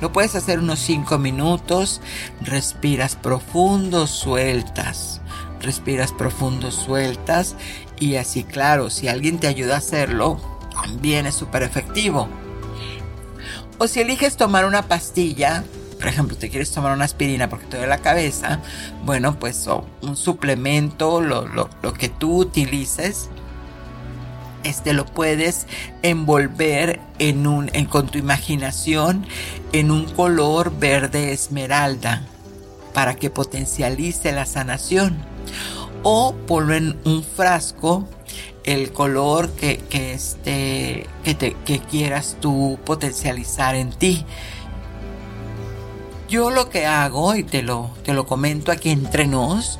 Lo 0.00 0.10
puedes 0.10 0.34
hacer 0.34 0.58
unos 0.58 0.78
5 0.78 1.18
minutos, 1.18 2.00
respiras 2.40 3.14
profundo, 3.14 4.06
sueltas, 4.06 5.20
respiras 5.60 6.12
profundo, 6.12 6.70
sueltas 6.70 7.56
y 8.00 8.16
así 8.16 8.42
claro, 8.42 8.88
si 8.88 9.08
alguien 9.08 9.38
te 9.38 9.48
ayuda 9.48 9.74
a 9.74 9.78
hacerlo, 9.78 10.40
también 10.72 11.26
es 11.26 11.34
súper 11.34 11.62
efectivo. 11.62 12.26
O 13.82 13.88
si 13.88 13.98
eliges 13.98 14.36
tomar 14.36 14.64
una 14.64 14.82
pastilla, 14.82 15.64
por 15.98 16.06
ejemplo, 16.06 16.36
te 16.36 16.48
quieres 16.50 16.70
tomar 16.70 16.92
una 16.92 17.04
aspirina 17.04 17.48
porque 17.48 17.66
te 17.66 17.78
duele 17.78 17.88
la 17.88 17.98
cabeza, 17.98 18.60
bueno, 19.04 19.40
pues 19.40 19.68
un 20.02 20.16
suplemento, 20.16 21.20
lo, 21.20 21.68
que 21.98 22.08
tú 22.08 22.42
utilices, 22.42 23.28
este 24.62 24.92
lo 24.92 25.04
puedes 25.04 25.66
envolver 26.02 27.00
en 27.18 27.48
un, 27.48 27.70
con 27.90 28.06
tu 28.06 28.18
imaginación 28.18 29.26
en 29.72 29.90
un 29.90 30.04
color 30.04 30.78
verde 30.78 31.32
esmeralda 31.32 32.22
para 32.94 33.16
que 33.16 33.30
potencialice 33.30 34.30
la 34.30 34.46
sanación. 34.46 35.16
O 36.04 36.36
ponlo 36.46 36.76
en 36.76 37.00
un 37.04 37.24
frasco 37.24 38.08
el 38.64 38.92
color 38.92 39.50
que, 39.50 39.78
que, 39.78 40.12
este, 40.14 41.06
que, 41.24 41.34
te, 41.34 41.56
que 41.64 41.80
quieras 41.80 42.36
tú 42.40 42.78
potencializar 42.84 43.74
en 43.74 43.90
ti. 43.90 44.24
Yo 46.28 46.50
lo 46.50 46.70
que 46.70 46.86
hago, 46.86 47.34
y 47.34 47.44
te 47.44 47.62
lo, 47.62 47.90
te 48.04 48.14
lo 48.14 48.26
comento 48.26 48.72
aquí 48.72 48.90
entre 48.90 49.26
nos, 49.26 49.78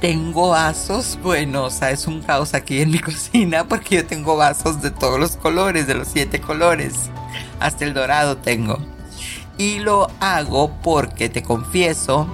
tengo 0.00 0.48
vasos, 0.48 1.16
bueno, 1.22 1.64
o 1.64 1.70
sea, 1.70 1.92
es 1.92 2.08
un 2.08 2.22
caos 2.22 2.54
aquí 2.54 2.80
en 2.80 2.90
mi 2.90 2.98
cocina 3.00 3.68
porque 3.68 3.96
yo 3.96 4.06
tengo 4.06 4.36
vasos 4.36 4.82
de 4.82 4.90
todos 4.90 5.20
los 5.20 5.36
colores, 5.36 5.86
de 5.86 5.94
los 5.94 6.08
siete 6.08 6.40
colores, 6.40 6.94
hasta 7.60 7.84
el 7.84 7.94
dorado 7.94 8.36
tengo. 8.36 8.78
Y 9.58 9.78
lo 9.78 10.08
hago 10.18 10.72
porque 10.82 11.28
te 11.28 11.42
confieso 11.42 12.26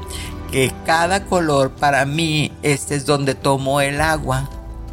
que 0.50 0.72
cada 0.86 1.26
color 1.26 1.72
para 1.72 2.06
mí, 2.06 2.52
este 2.62 2.94
es 2.94 3.04
donde 3.04 3.34
tomo 3.34 3.82
el 3.82 4.00
agua 4.00 4.48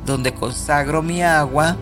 donde 0.05 0.33
consagro 0.33 1.01
mi 1.01 1.21
agua 1.21 1.77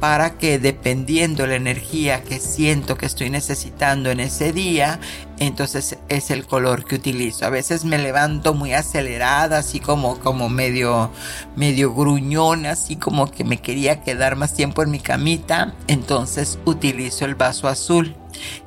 para 0.00 0.38
que 0.38 0.58
dependiendo 0.58 1.46
la 1.46 1.56
energía 1.56 2.24
que 2.24 2.40
siento 2.40 2.96
que 2.96 3.04
estoy 3.04 3.28
necesitando 3.28 4.10
en 4.10 4.20
ese 4.20 4.52
día, 4.52 4.98
entonces 5.38 5.98
es 6.08 6.30
el 6.30 6.46
color 6.46 6.86
que 6.86 6.94
utilizo. 6.94 7.44
A 7.44 7.50
veces 7.50 7.84
me 7.84 7.98
levanto 7.98 8.54
muy 8.54 8.72
acelerada, 8.72 9.58
así 9.58 9.78
como, 9.78 10.18
como 10.18 10.48
medio, 10.48 11.10
medio 11.54 11.94
gruñona, 11.94 12.70
así 12.72 12.96
como 12.96 13.30
que 13.30 13.44
me 13.44 13.58
quería 13.58 14.00
quedar 14.00 14.36
más 14.36 14.54
tiempo 14.54 14.82
en 14.82 14.90
mi 14.90 15.00
camita, 15.00 15.74
entonces 15.86 16.58
utilizo 16.64 17.26
el 17.26 17.34
vaso 17.34 17.68
azul 17.68 18.16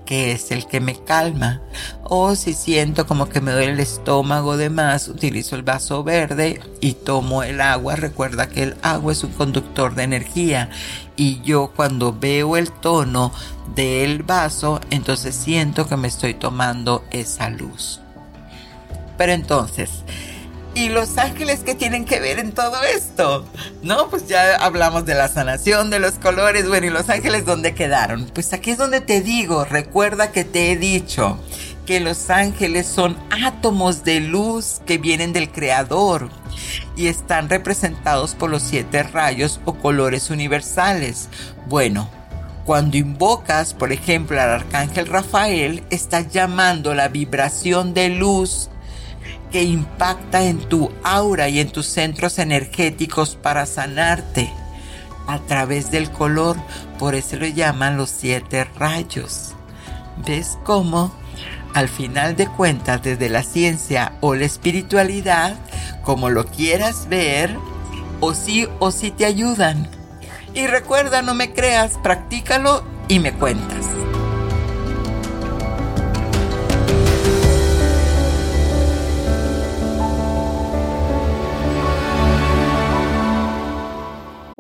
que 0.06 0.32
es 0.32 0.52
el 0.52 0.68
que 0.68 0.80
me 0.80 0.96
calma. 1.04 1.62
O 2.04 2.36
si 2.36 2.54
siento 2.54 3.08
como 3.08 3.30
que 3.30 3.42
me 3.42 3.52
duele 3.52 3.74
el 3.74 3.80
estómago 3.80 4.58
de 4.58 4.70
más, 4.70 5.08
utilizo 5.08 5.56
el 5.56 5.64
vaso 5.64 6.04
verde 6.04 6.60
y 6.82 6.94
tomo 6.94 7.44
el 7.44 7.62
agua. 7.62 7.96
Recuerda 7.96 8.48
que 8.48 8.64
el 8.64 8.76
agua 8.82 9.14
es 9.14 9.24
un 9.24 9.32
conductor 9.32 9.96
de 9.96 10.04
energía 10.04 10.70
y 11.16 11.42
yo 11.42 11.72
cuando 11.76 12.14
veo 12.14 12.58
el 12.58 12.72
tono 12.72 13.32
del 13.76 14.24
vaso, 14.24 14.82
entonces 14.90 15.36
siento 15.36 15.88
que 15.88 15.98
me 15.98 16.08
estoy 16.08 16.34
tomando 16.34 17.04
esa 17.12 17.50
luz. 17.50 18.02
Pero 19.18 19.32
entonces, 19.32 20.04
¿Y 20.76 20.90
los 20.90 21.20
ángeles 21.20 21.60
que 21.60 21.76
tienen 21.76 22.04
que 22.04 22.20
ver 22.20 22.40
en 22.40 22.52
todo 22.52 22.82
esto? 22.84 23.46
No, 23.84 24.10
pues 24.10 24.28
ya 24.28 24.56
hablamos 24.56 25.06
de 25.06 25.14
la 25.14 25.28
sanación, 25.28 25.92
de 25.92 26.00
los 26.00 26.14
colores, 26.14 26.68
bueno, 26.68 26.88
¿y 26.88 26.90
los 26.90 27.10
ángeles 27.10 27.46
dónde 27.46 27.76
quedaron? 27.76 28.26
Pues 28.34 28.54
aquí 28.54 28.72
es 28.72 28.80
donde 28.80 29.00
te 29.00 29.22
digo, 29.22 29.66
recuerda 29.66 30.32
que 30.32 30.44
te 30.44 30.72
he 30.72 30.78
dicho 30.78 31.38
que 31.86 32.00
los 32.00 32.32
ángeles 32.32 32.88
son 32.88 33.18
átomos 33.46 34.04
de 34.04 34.20
luz 34.22 34.82
que 34.88 34.98
vienen 34.98 35.32
del 35.32 35.52
Creador 35.52 36.30
y 36.96 37.08
están 37.08 37.50
representados 37.50 38.34
por 38.34 38.50
los 38.50 38.64
siete 38.64 39.04
rayos 39.04 39.60
o 39.66 39.76
colores 39.76 40.32
universales. 40.32 41.30
Bueno, 41.68 42.10
cuando 42.66 42.98
invocas, 42.98 43.76
por 43.76 43.92
ejemplo, 43.92 44.42
al 44.42 44.50
arcángel 44.50 45.06
Rafael, 45.06 45.84
estás 45.92 46.32
llamando 46.32 46.96
la 46.96 47.10
vibración 47.10 47.94
de 47.94 48.10
luz 48.10 48.70
que 49.54 49.64
impacta 49.64 50.42
en 50.42 50.58
tu 50.58 50.92
aura 51.04 51.48
y 51.48 51.60
en 51.60 51.70
tus 51.70 51.86
centros 51.86 52.40
energéticos 52.40 53.36
para 53.36 53.68
sanarte 53.68 54.52
a 55.28 55.38
través 55.38 55.92
del 55.92 56.10
color. 56.10 56.58
Por 56.98 57.14
eso 57.14 57.36
lo 57.36 57.46
llaman 57.46 57.96
los 57.96 58.10
siete 58.10 58.64
rayos. 58.64 59.54
¿Ves 60.26 60.58
cómo? 60.64 61.14
Al 61.76 61.88
final 61.88 62.36
de 62.36 62.48
cuentas, 62.48 63.04
desde 63.04 63.30
la 63.30 63.44
ciencia 63.44 64.14
o 64.22 64.34
la 64.34 64.46
espiritualidad, 64.46 65.56
como 66.02 66.32
lo 66.32 66.48
quieras 66.48 67.08
ver, 67.08 67.56
o 68.22 68.34
sí 68.34 68.68
o 68.80 68.90
sí 68.90 69.12
te 69.12 69.26
ayudan. 69.26 69.88
Y 70.56 70.66
recuerda, 70.66 71.22
no 71.22 71.36
me 71.36 71.54
creas, 71.54 72.00
practícalo 72.02 72.84
y 73.08 73.20
me 73.20 73.34
cuentas. 73.34 73.86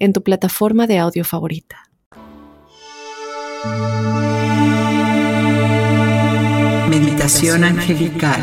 en 0.00 0.14
tu 0.14 0.22
plataforma 0.22 0.86
de 0.86 0.98
audio 0.98 1.24
favorita. 1.24 1.90
Meditación 6.88 7.62
angelical. 7.62 8.42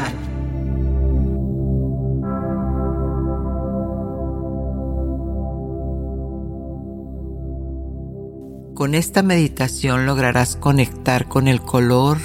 Con 8.75 8.93
esta 8.93 9.23
meditación 9.23 10.05
lograrás 10.05 10.55
conectar 10.55 11.27
con 11.27 11.47
el 11.47 11.61
color 11.61 12.19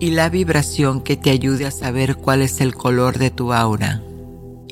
y 0.00 0.10
la 0.10 0.28
vibración 0.28 1.00
que 1.02 1.16
te 1.16 1.30
ayude 1.30 1.66
a 1.66 1.70
saber 1.70 2.16
cuál 2.16 2.42
es 2.42 2.60
el 2.60 2.74
color 2.74 3.18
de 3.18 3.30
tu 3.30 3.52
aura 3.52 4.02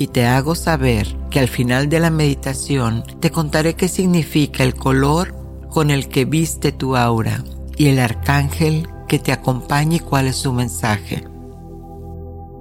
y 0.00 0.06
te 0.06 0.26
hago 0.26 0.54
saber 0.54 1.08
que 1.28 1.40
al 1.40 1.48
final 1.48 1.88
de 1.88 1.98
la 1.98 2.10
meditación 2.10 3.02
te 3.18 3.32
contaré 3.32 3.74
qué 3.74 3.88
significa 3.88 4.62
el 4.62 4.74
color 4.74 5.34
con 5.70 5.90
el 5.90 6.08
que 6.08 6.24
viste 6.24 6.70
tu 6.70 6.96
aura 6.96 7.42
y 7.76 7.88
el 7.88 7.98
arcángel 7.98 8.88
que 9.08 9.18
te 9.18 9.32
acompaña 9.32 9.96
y 9.96 10.00
cuál 10.00 10.28
es 10.28 10.36
su 10.36 10.52
mensaje. 10.52 11.26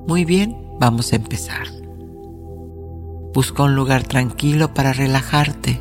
Muy 0.07 0.25
bien, 0.25 0.57
vamos 0.79 1.13
a 1.13 1.17
empezar. 1.17 1.67
Busca 3.35 3.63
un 3.63 3.75
lugar 3.75 4.03
tranquilo 4.03 4.73
para 4.73 4.91
relajarte. 4.91 5.79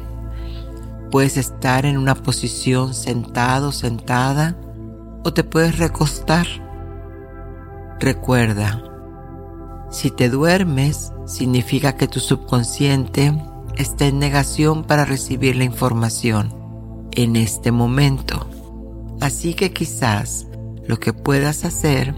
Puedes 1.11 1.39
estar 1.39 1.87
en 1.87 1.97
una 1.97 2.17
posición 2.17 2.93
sentado, 2.93 3.73
sentada 3.73 4.59
o 5.25 5.33
te 5.33 5.43
puedes 5.43 5.79
recostar. 5.79 6.47
Recuerda, 7.99 8.83
si 9.97 10.11
te 10.11 10.29
duermes, 10.29 11.11
significa 11.25 11.97
que 11.97 12.07
tu 12.07 12.21
subconsciente 12.21 13.33
está 13.77 14.05
en 14.05 14.19
negación 14.19 14.85
para 14.85 15.07
recibir 15.07 15.57
la 15.57 15.65
información 15.65 16.55
en 17.13 17.35
este 17.35 17.73
momento. 17.73 18.47
Así 19.23 19.55
que 19.55 19.73
quizás 19.73 20.49
lo 20.87 21.01
que 21.01 21.15
puedas 21.15 21.65
hacer 21.65 22.15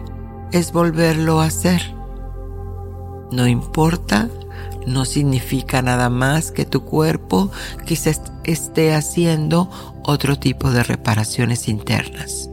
es 0.50 0.72
volverlo 0.72 1.40
a 1.40 1.44
hacer. 1.44 1.94
No 3.30 3.46
importa 3.46 4.28
no 4.84 5.04
significa 5.04 5.80
nada 5.80 6.10
más 6.10 6.50
que 6.50 6.64
tu 6.64 6.84
cuerpo 6.84 7.52
quizás 7.86 8.22
esté 8.42 8.92
haciendo 8.92 9.70
otro 10.02 10.36
tipo 10.36 10.72
de 10.72 10.82
reparaciones 10.82 11.68
internas. 11.68 12.50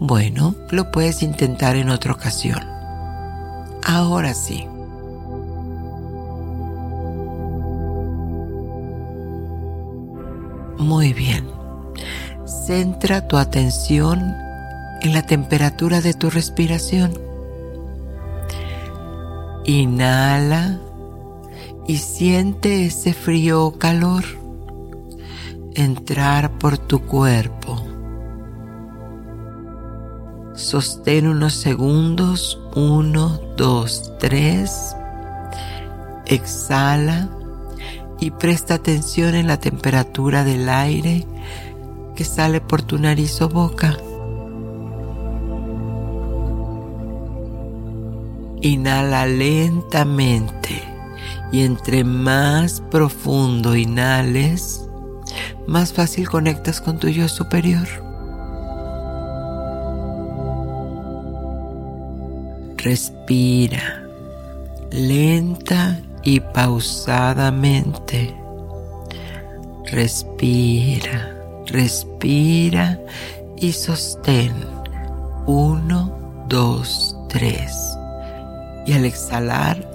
Bueno, 0.00 0.54
lo 0.70 0.90
puedes 0.90 1.22
intentar 1.22 1.76
en 1.76 1.90
otra 1.90 2.12
ocasión. 2.14 2.77
Ahora 3.88 4.34
sí. 4.34 4.66
Muy 10.76 11.14
bien. 11.14 11.48
Centra 12.66 13.26
tu 13.26 13.38
atención 13.38 14.36
en 15.00 15.14
la 15.14 15.22
temperatura 15.22 16.02
de 16.02 16.12
tu 16.12 16.28
respiración. 16.28 17.18
Inhala 19.64 20.78
y 21.86 21.96
siente 21.96 22.84
ese 22.84 23.14
frío 23.14 23.64
o 23.64 23.78
calor 23.78 24.24
entrar 25.74 26.58
por 26.58 26.76
tu 26.76 27.06
cuerpo. 27.06 27.82
Sostén 30.54 31.26
unos 31.26 31.54
segundos, 31.54 32.60
uno, 32.78 33.40
dos, 33.56 34.12
tres. 34.20 34.94
Exhala 36.26 37.28
y 38.20 38.30
presta 38.30 38.74
atención 38.74 39.34
en 39.34 39.48
la 39.48 39.58
temperatura 39.58 40.44
del 40.44 40.68
aire 40.68 41.26
que 42.14 42.24
sale 42.24 42.60
por 42.60 42.82
tu 42.82 42.98
nariz 42.98 43.40
o 43.42 43.48
boca. 43.48 43.96
Inhala 48.60 49.26
lentamente 49.26 50.82
y 51.50 51.62
entre 51.62 52.04
más 52.04 52.80
profundo 52.90 53.74
inhales, 53.74 54.88
más 55.66 55.92
fácil 55.92 56.28
conectas 56.28 56.80
con 56.80 56.98
tu 56.98 57.08
yo 57.08 57.28
superior. 57.28 58.07
Respira 62.78 64.08
lenta 64.90 66.00
y 66.22 66.40
pausadamente. 66.40 68.34
Respira, 69.86 71.34
respira 71.66 73.00
y 73.56 73.72
sostén. 73.72 74.52
Uno, 75.46 76.44
dos, 76.48 77.16
tres. 77.28 77.72
Y 78.86 78.92
al 78.92 79.04
exhalar, 79.04 79.90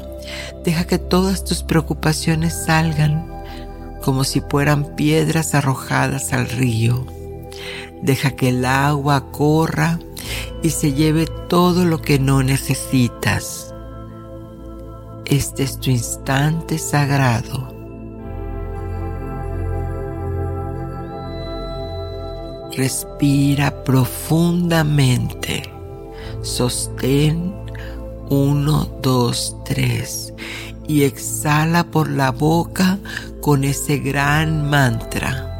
deja 0.64 0.86
que 0.86 1.00
todas 1.00 1.44
tus 1.44 1.64
preocupaciones 1.64 2.66
salgan 2.66 3.32
como 4.04 4.24
si 4.24 4.42
fueran 4.42 4.96
piedras 4.96 5.56
arrojadas 5.56 6.34
al 6.34 6.50
río. 6.50 7.06
Deja 8.02 8.32
que 8.32 8.50
el 8.50 8.66
agua 8.66 9.32
corra 9.32 10.00
y 10.64 10.70
se 10.70 10.94
lleve 10.94 11.28
todo 11.50 11.86
lo 11.86 12.02
que 12.02 12.18
no 12.18 12.42
necesitas. 12.42 13.76
Este 15.26 15.64
es 15.64 15.80
tu 15.80 15.92
instante 15.92 16.80
sagrado. 16.80 17.72
Respira 22.76 23.84
profundamente. 23.84 25.70
Sostén 26.42 27.54
1, 28.30 29.00
2, 29.02 29.58
3 29.66 30.34
y 30.88 31.04
exhala 31.04 31.84
por 31.84 32.10
la 32.10 32.32
boca 32.32 32.98
con 33.42 33.64
ese 33.64 34.00
gran 34.00 34.70
mantra. 34.70 35.53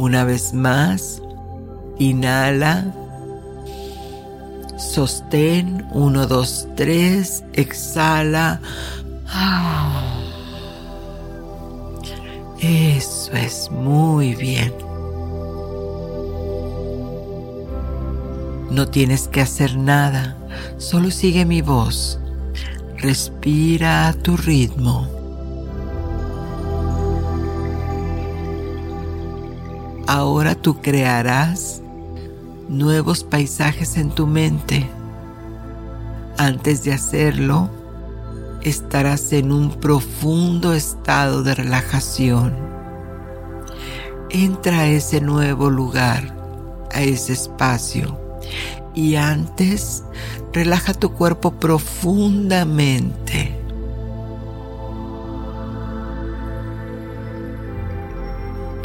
Una 0.00 0.24
vez 0.24 0.54
más, 0.54 1.20
inhala, 1.98 2.86
sostén, 4.78 5.86
1, 5.92 6.26
2, 6.26 6.68
3, 6.74 7.44
exhala. 7.52 8.62
Eso 12.60 13.32
es 13.32 13.70
muy 13.70 14.34
bien. 14.36 14.72
No 18.70 18.88
tienes 18.88 19.28
que 19.28 19.42
hacer 19.42 19.76
nada, 19.76 20.34
solo 20.78 21.10
sigue 21.10 21.44
mi 21.44 21.60
voz. 21.60 22.18
Respira 22.96 24.08
a 24.08 24.14
tu 24.14 24.38
ritmo. 24.38 25.19
Ahora 30.12 30.56
tú 30.56 30.82
crearás 30.82 31.82
nuevos 32.68 33.22
paisajes 33.22 33.96
en 33.96 34.10
tu 34.10 34.26
mente. 34.26 34.90
Antes 36.36 36.82
de 36.82 36.92
hacerlo, 36.92 37.70
estarás 38.60 39.32
en 39.32 39.52
un 39.52 39.70
profundo 39.70 40.74
estado 40.74 41.44
de 41.44 41.54
relajación. 41.54 42.56
Entra 44.30 44.80
a 44.80 44.88
ese 44.88 45.20
nuevo 45.20 45.70
lugar, 45.70 46.36
a 46.92 47.02
ese 47.02 47.32
espacio 47.32 48.18
y 48.96 49.14
antes 49.14 50.02
relaja 50.52 50.92
tu 50.92 51.12
cuerpo 51.12 51.52
profundamente. 51.52 53.59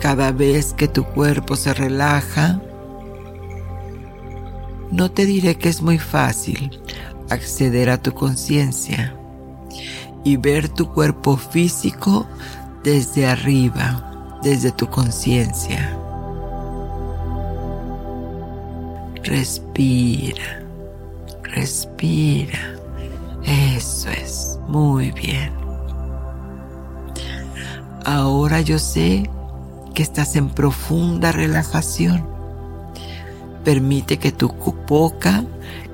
Cada 0.05 0.31
vez 0.31 0.71
que 0.71 0.87
tu 0.87 1.03
cuerpo 1.03 1.55
se 1.55 1.73
relaja, 1.73 2.61
no 4.91 5.09
te 5.09 5.25
diré 5.25 5.57
que 5.57 5.67
es 5.67 5.81
muy 5.81 5.97
fácil 5.97 6.79
acceder 7.31 7.89
a 7.89 7.99
tu 7.99 8.13
conciencia 8.13 9.15
y 10.23 10.37
ver 10.37 10.69
tu 10.69 10.93
cuerpo 10.93 11.37
físico 11.37 12.27
desde 12.83 13.25
arriba, 13.25 14.37
desde 14.43 14.71
tu 14.71 14.87
conciencia. 14.91 15.97
Respira, 19.23 20.63
respira. 21.41 22.75
Eso 23.43 24.09
es, 24.11 24.59
muy 24.67 25.09
bien. 25.13 25.51
Ahora 28.05 28.61
yo 28.61 28.77
sé 28.77 29.27
que 29.95 30.03
estás 30.03 30.35
en 30.35 30.49
profunda 30.49 31.31
relajación. 31.31 32.27
Permite 33.63 34.19
que 34.19 34.31
tu 34.31 34.49
boca 34.87 35.43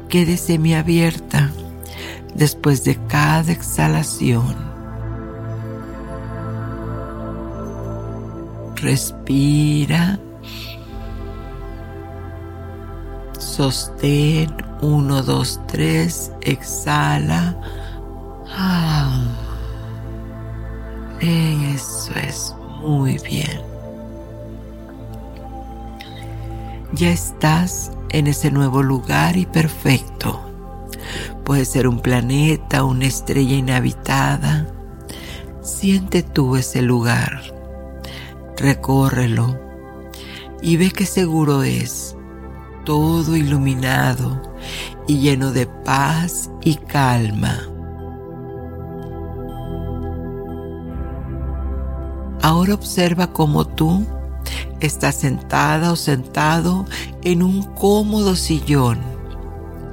quede 0.09 0.35
semiabierta 0.35 1.51
después 2.35 2.83
de 2.83 2.97
cada 3.07 3.53
exhalación. 3.53 4.55
Respira 8.75 10.19
Sostén 13.37 14.51
1, 14.81 15.21
2, 15.21 15.61
3. 15.67 16.31
Exhala. 16.41 17.55
Ah. 18.49 19.21
Eso 21.19 22.11
es 22.15 22.55
muy 22.81 23.19
bien. 23.19 23.70
Ya 26.93 27.09
estás 27.09 27.91
en 28.09 28.27
ese 28.27 28.51
nuevo 28.51 28.83
lugar 28.83 29.37
y 29.37 29.45
perfecto. 29.45 30.41
Puede 31.45 31.63
ser 31.63 31.87
un 31.87 31.99
planeta, 31.99 32.83
una 32.83 33.05
estrella 33.05 33.55
inhabitada. 33.55 34.67
Siente 35.61 36.21
tú 36.21 36.57
ese 36.57 36.81
lugar. 36.81 37.41
Recórrelo 38.57 39.57
y 40.61 40.75
ve 40.77 40.91
qué 40.91 41.05
seguro 41.05 41.63
es 41.63 42.15
todo 42.85 43.37
iluminado 43.37 44.41
y 45.07 45.19
lleno 45.19 45.51
de 45.51 45.67
paz 45.67 46.51
y 46.61 46.75
calma. 46.75 47.67
Ahora 52.41 52.73
observa 52.73 53.31
cómo 53.31 53.65
tú 53.65 54.05
estás 54.81 55.15
sentada 55.15 55.91
o 55.91 55.95
sentado 55.95 56.85
en 57.23 57.43
un 57.43 57.63
cómodo 57.63 58.35
sillón 58.35 58.99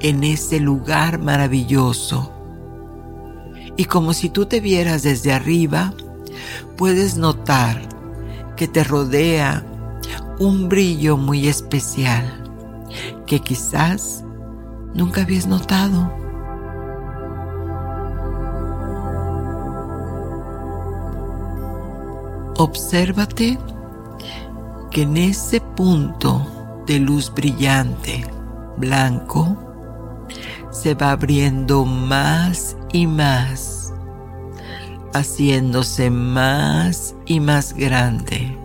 en 0.01 0.23
ese 0.23 0.59
lugar 0.59 1.19
maravilloso. 1.19 2.33
Y 3.77 3.85
como 3.85 4.13
si 4.13 4.29
tú 4.29 4.45
te 4.45 4.59
vieras 4.59 5.03
desde 5.03 5.31
arriba, 5.31 5.93
puedes 6.77 7.17
notar 7.17 7.87
que 8.55 8.67
te 8.67 8.83
rodea 8.83 9.65
un 10.39 10.67
brillo 10.67 11.17
muy 11.17 11.47
especial 11.47 12.43
que 13.25 13.39
quizás 13.39 14.23
nunca 14.93 15.21
habías 15.21 15.47
notado. 15.47 16.11
Obsérvate 22.57 23.57
en 25.01 25.17
ese 25.17 25.61
punto 25.61 26.83
de 26.85 26.99
luz 26.99 27.31
brillante, 27.33 28.25
blanco, 28.77 29.57
se 30.71 30.93
va 30.95 31.11
abriendo 31.11 31.85
más 31.85 32.75
y 32.91 33.07
más, 33.07 33.93
haciéndose 35.13 36.09
más 36.09 37.15
y 37.25 37.39
más 37.39 37.73
grande. 37.73 38.55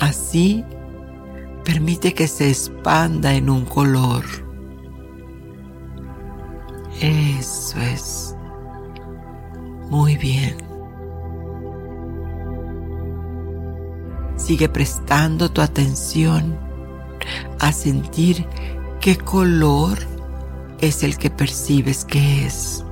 Así 0.00 0.64
permite 1.64 2.14
que 2.14 2.28
se 2.28 2.48
expanda 2.48 3.34
en 3.34 3.50
un 3.50 3.64
color. 3.64 4.24
Eso 7.00 7.78
es. 7.80 8.36
Muy 9.90 10.16
bien. 10.16 10.67
Sigue 14.48 14.70
prestando 14.70 15.50
tu 15.50 15.60
atención 15.60 16.58
a 17.58 17.70
sentir 17.70 18.46
qué 18.98 19.14
color 19.14 19.98
es 20.80 21.02
el 21.02 21.18
que 21.18 21.28
percibes 21.28 22.06
que 22.06 22.46
es. 22.46 22.82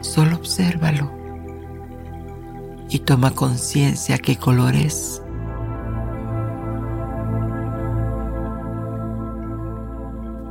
Solo 0.00 0.36
obsérvalo 0.36 1.12
y 2.88 3.00
toma 3.00 3.32
conciencia 3.32 4.16
qué 4.16 4.36
color 4.36 4.74
es. 4.74 5.20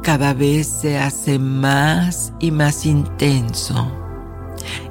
Cada 0.04 0.36
vez 0.36 0.68
se 0.68 1.00
hace 1.00 1.40
más 1.40 2.34
y 2.40 2.52
más 2.52 2.86
intenso 2.86 3.92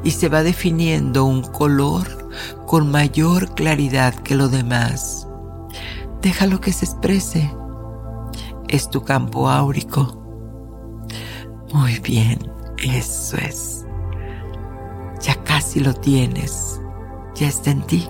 y 0.03 0.11
se 0.11 0.29
va 0.29 0.43
definiendo 0.43 1.25
un 1.27 1.43
color 1.43 2.26
con 2.67 2.91
mayor 2.91 3.55
claridad 3.55 4.15
que 4.15 4.35
lo 4.35 4.49
demás. 4.49 5.27
Déjalo 6.23 6.61
que 6.61 6.73
se 6.73 6.85
exprese. 6.85 7.55
Es 8.69 8.91
tu 8.91 9.03
campo 9.03 9.49
áurico. 9.49 10.23
Muy 11.73 11.99
bien, 12.01 12.39
eso 12.79 13.37
es. 13.37 13.85
Ya 15.21 15.43
casi 15.45 15.81
lo 15.81 15.95
tienes. 15.95 16.81
Ya 17.35 17.49
está 17.49 17.71
en 17.71 17.83
ti. 17.83 18.09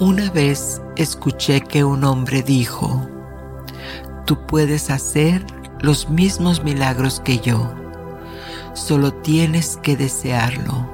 Una 0.00 0.30
vez 0.32 0.82
escuché 0.96 1.60
que 1.60 1.84
un 1.84 2.02
hombre 2.02 2.42
dijo, 2.42 3.06
tú 4.26 4.36
puedes 4.46 4.90
hacer 4.90 5.46
los 5.80 6.10
mismos 6.10 6.64
milagros 6.64 7.20
que 7.20 7.38
yo, 7.38 7.72
solo 8.74 9.12
tienes 9.14 9.78
que 9.82 9.96
desearlo. 9.96 10.90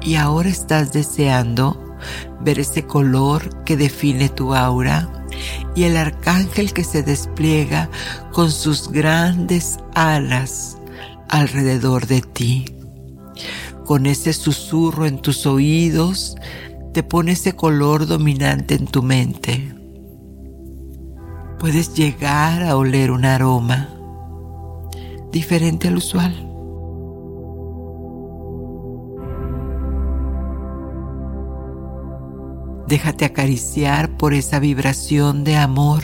Y 0.00 0.16
ahora 0.16 0.48
estás 0.48 0.92
deseando 0.92 1.96
ver 2.40 2.58
ese 2.58 2.84
color 2.84 3.64
que 3.64 3.76
define 3.76 4.28
tu 4.28 4.54
aura 4.54 5.08
y 5.74 5.84
el 5.84 5.96
arcángel 5.96 6.72
que 6.72 6.84
se 6.84 7.02
despliega 7.02 7.88
con 8.32 8.50
sus 8.50 8.90
grandes 8.90 9.78
alas 9.94 10.78
alrededor 11.28 12.06
de 12.06 12.20
ti 12.20 12.74
con 13.84 14.06
ese 14.06 14.32
susurro 14.32 15.06
en 15.06 15.20
tus 15.20 15.46
oídos, 15.46 16.36
te 16.92 17.02
pone 17.02 17.32
ese 17.32 17.54
color 17.54 18.06
dominante 18.06 18.74
en 18.74 18.86
tu 18.86 19.02
mente. 19.02 19.73
Puedes 21.64 21.94
llegar 21.94 22.62
a 22.62 22.76
oler 22.76 23.10
un 23.10 23.24
aroma 23.24 23.88
diferente 25.32 25.88
al 25.88 25.96
usual. 25.96 26.34
Déjate 32.86 33.24
acariciar 33.24 34.14
por 34.18 34.34
esa 34.34 34.58
vibración 34.58 35.42
de 35.42 35.56
amor. 35.56 36.02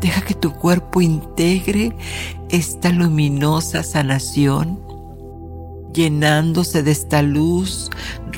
Deja 0.00 0.20
que 0.20 0.34
tu 0.34 0.52
cuerpo 0.52 1.00
integre 1.00 1.92
esta 2.48 2.90
luminosa 2.90 3.82
sanación 3.82 4.80
llenándose 5.92 6.84
de 6.84 6.92
esta 6.92 7.22
luz 7.22 7.90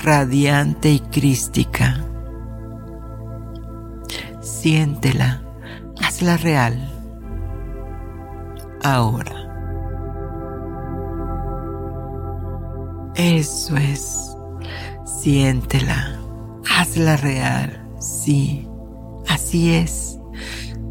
radiante 0.02 0.92
y 0.92 1.00
crística. 1.00 2.06
Siéntela, 4.40 5.42
hazla 6.02 6.36
real. 6.36 6.92
Ahora. 8.82 9.48
Eso 13.14 13.76
es. 13.76 14.36
Siéntela, 15.04 16.18
hazla 16.70 17.16
real. 17.16 17.84
Sí, 17.98 18.68
así 19.28 19.74
es. 19.74 20.18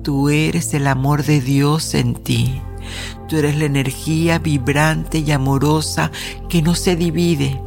Tú 0.04 0.30
eres 0.30 0.74
el 0.74 0.88
amor 0.88 1.24
de 1.24 1.40
Dios 1.40 1.94
en 1.94 2.16
ti. 2.16 2.62
Tú 3.28 3.38
eres 3.38 3.58
la 3.58 3.66
energía 3.66 4.40
vibrante 4.40 5.20
y 5.20 5.32
amorosa 5.32 6.12
que 6.50 6.62
no 6.62 6.76
se 6.76 6.96
divide, 6.96 7.62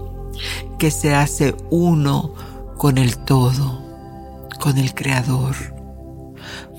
que 0.78 0.90
se 0.90 1.14
hace 1.14 1.54
uno 1.70 2.34
con 2.76 2.98
el 2.98 3.18
todo, 3.18 3.82
con 4.58 4.78
el 4.78 4.94
Creador. 4.94 5.79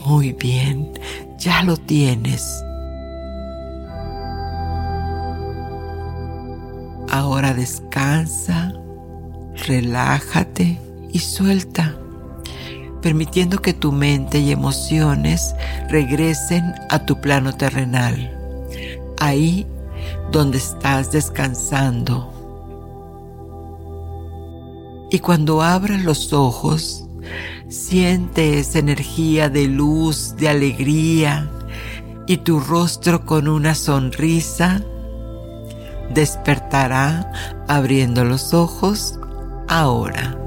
Muy 0.05 0.33
bien, 0.33 0.91
ya 1.37 1.63
lo 1.63 1.77
tienes. 1.77 2.63
Ahora 7.09 7.53
descansa, 7.53 8.73
relájate 9.67 10.79
y 11.11 11.19
suelta, 11.19 11.95
permitiendo 13.01 13.59
que 13.59 13.73
tu 13.73 13.91
mente 13.91 14.39
y 14.39 14.51
emociones 14.51 15.55
regresen 15.89 16.73
a 16.89 17.05
tu 17.05 17.19
plano 17.19 17.53
terrenal 17.53 18.37
ahí 19.21 19.67
donde 20.31 20.57
estás 20.57 21.11
descansando. 21.11 22.27
Y 25.11 25.19
cuando 25.19 25.61
abras 25.61 26.03
los 26.03 26.33
ojos, 26.33 27.00
siente 27.71 28.59
esa 28.59 28.79
energía 28.79 29.49
de 29.49 29.67
luz, 29.67 30.35
de 30.35 30.49
alegría 30.49 31.49
y 32.27 32.37
tu 32.37 32.59
rostro 32.59 33.25
con 33.25 33.47
una 33.47 33.75
sonrisa 33.75 34.83
despertará 36.13 37.31
abriendo 37.69 38.25
los 38.25 38.53
ojos 38.53 39.17
ahora. 39.69 40.40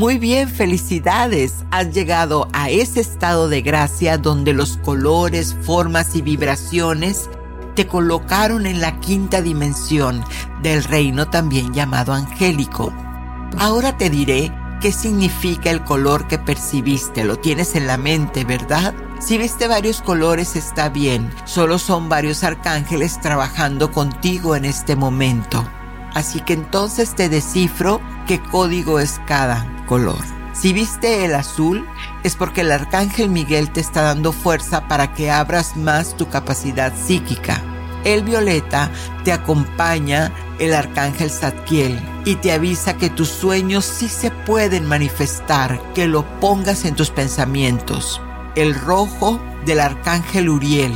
Muy 0.00 0.16
bien, 0.16 0.48
felicidades. 0.48 1.56
Has 1.70 1.92
llegado 1.92 2.48
a 2.54 2.70
ese 2.70 3.00
estado 3.02 3.50
de 3.50 3.60
gracia 3.60 4.16
donde 4.16 4.54
los 4.54 4.78
colores, 4.78 5.54
formas 5.60 6.16
y 6.16 6.22
vibraciones 6.22 7.28
te 7.74 7.86
colocaron 7.86 8.64
en 8.64 8.80
la 8.80 8.98
quinta 9.00 9.42
dimensión 9.42 10.24
del 10.62 10.84
reino 10.84 11.28
también 11.28 11.74
llamado 11.74 12.14
angélico. 12.14 12.94
Ahora 13.58 13.98
te 13.98 14.08
diré 14.08 14.50
qué 14.80 14.90
significa 14.90 15.70
el 15.70 15.84
color 15.84 16.26
que 16.28 16.38
percibiste. 16.38 17.22
Lo 17.22 17.36
tienes 17.36 17.76
en 17.76 17.86
la 17.86 17.98
mente, 17.98 18.46
¿verdad? 18.46 18.94
Si 19.20 19.36
viste 19.36 19.68
varios 19.68 20.00
colores 20.00 20.56
está 20.56 20.88
bien. 20.88 21.30
Solo 21.44 21.78
son 21.78 22.08
varios 22.08 22.42
arcángeles 22.42 23.20
trabajando 23.20 23.92
contigo 23.92 24.56
en 24.56 24.64
este 24.64 24.96
momento. 24.96 25.62
Así 26.14 26.40
que 26.40 26.54
entonces 26.54 27.14
te 27.14 27.28
descifro 27.28 28.00
qué 28.30 28.40
código 28.40 29.00
es 29.00 29.20
cada 29.26 29.66
color. 29.86 30.24
Si 30.52 30.72
viste 30.72 31.24
el 31.24 31.34
azul, 31.34 31.84
es 32.22 32.36
porque 32.36 32.60
el 32.60 32.70
arcángel 32.70 33.28
Miguel 33.28 33.72
te 33.72 33.80
está 33.80 34.02
dando 34.02 34.30
fuerza 34.30 34.86
para 34.86 35.12
que 35.14 35.32
abras 35.32 35.76
más 35.76 36.16
tu 36.16 36.28
capacidad 36.28 36.92
psíquica. 36.94 37.60
El 38.04 38.22
violeta 38.22 38.88
te 39.24 39.32
acompaña 39.32 40.32
el 40.60 40.74
arcángel 40.74 41.28
Zadkiel 41.28 42.00
y 42.24 42.36
te 42.36 42.52
avisa 42.52 42.96
que 42.96 43.10
tus 43.10 43.30
sueños 43.30 43.84
sí 43.84 44.08
se 44.08 44.30
pueden 44.30 44.86
manifestar, 44.86 45.82
que 45.92 46.06
lo 46.06 46.24
pongas 46.38 46.84
en 46.84 46.94
tus 46.94 47.10
pensamientos. 47.10 48.22
El 48.54 48.76
rojo 48.76 49.40
del 49.66 49.80
arcángel 49.80 50.50
Uriel 50.50 50.94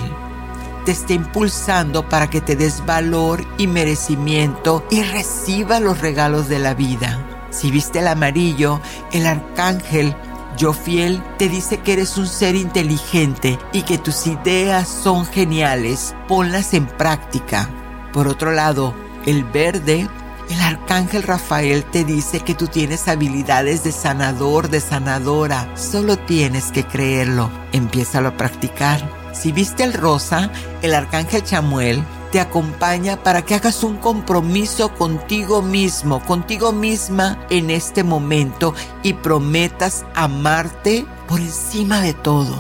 te 0.84 0.92
está 0.92 1.12
impulsando 1.14 2.08
para 2.08 2.28
que 2.28 2.40
te 2.40 2.56
des 2.56 2.84
valor 2.84 3.44
y 3.58 3.66
merecimiento 3.66 4.86
y 4.90 5.02
reciba 5.02 5.80
los 5.80 6.00
regalos 6.00 6.48
de 6.48 6.58
la 6.58 6.74
vida. 6.74 7.20
Si 7.50 7.70
viste 7.70 8.00
el 8.00 8.08
amarillo, 8.08 8.80
el 9.12 9.26
arcángel 9.26 10.14
yo 10.56 10.72
fiel 10.72 11.22
te 11.36 11.48
dice 11.48 11.78
que 11.78 11.94
eres 11.94 12.16
un 12.16 12.28
ser 12.28 12.54
inteligente 12.54 13.58
y 13.72 13.82
que 13.82 13.98
tus 13.98 14.26
ideas 14.26 14.88
son 14.88 15.26
geniales. 15.26 16.14
Ponlas 16.28 16.74
en 16.74 16.86
práctica. 16.86 17.68
Por 18.12 18.28
otro 18.28 18.52
lado, 18.52 18.94
el 19.26 19.42
verde, 19.42 20.08
el 20.48 20.60
arcángel 20.60 21.24
Rafael 21.24 21.84
te 21.84 22.04
dice 22.04 22.40
que 22.40 22.54
tú 22.54 22.68
tienes 22.68 23.08
habilidades 23.08 23.82
de 23.82 23.90
sanador, 23.90 24.68
de 24.68 24.80
sanadora. 24.80 25.68
Solo 25.76 26.16
tienes 26.16 26.70
que 26.70 26.84
creerlo. 26.84 27.50
Empiézalo 27.72 28.28
a 28.28 28.36
practicar. 28.36 29.23
Si 29.34 29.52
viste 29.52 29.82
el 29.84 29.92
rosa, 29.92 30.50
el 30.80 30.94
arcángel 30.94 31.42
Chamuel 31.42 32.02
te 32.30 32.40
acompaña 32.40 33.22
para 33.22 33.42
que 33.42 33.54
hagas 33.54 33.84
un 33.84 33.96
compromiso 33.96 34.94
contigo 34.94 35.60
mismo, 35.60 36.20
contigo 36.24 36.72
misma 36.72 37.46
en 37.50 37.70
este 37.70 38.02
momento 38.02 38.74
y 39.02 39.12
prometas 39.12 40.04
amarte 40.14 41.04
por 41.28 41.40
encima 41.40 42.00
de 42.00 42.14
todo. 42.14 42.56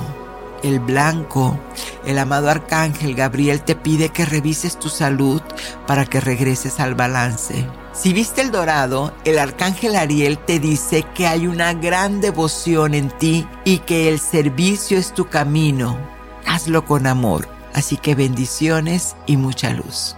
El 0.62 0.80
blanco, 0.80 1.58
el 2.06 2.18
amado 2.18 2.50
arcángel 2.50 3.14
Gabriel 3.14 3.62
te 3.62 3.74
pide 3.74 4.10
que 4.10 4.24
revises 4.24 4.78
tu 4.78 4.88
salud 4.88 5.42
para 5.86 6.06
que 6.06 6.20
regreses 6.20 6.80
al 6.80 6.94
balance. 6.94 7.66
Si 7.92 8.12
viste 8.12 8.42
el 8.42 8.50
dorado, 8.50 9.12
el 9.24 9.38
arcángel 9.38 9.94
Ariel 9.94 10.38
te 10.38 10.58
dice 10.58 11.04
que 11.14 11.26
hay 11.26 11.46
una 11.46 11.74
gran 11.74 12.20
devoción 12.20 12.94
en 12.94 13.10
ti 13.10 13.46
y 13.64 13.78
que 13.78 14.08
el 14.08 14.20
servicio 14.20 14.98
es 14.98 15.12
tu 15.12 15.26
camino. 15.26 16.13
Hazlo 16.46 16.84
con 16.84 17.06
amor. 17.06 17.48
Así 17.74 17.96
que 17.96 18.14
bendiciones 18.14 19.16
y 19.26 19.36
mucha 19.36 19.72
luz. 19.72 20.14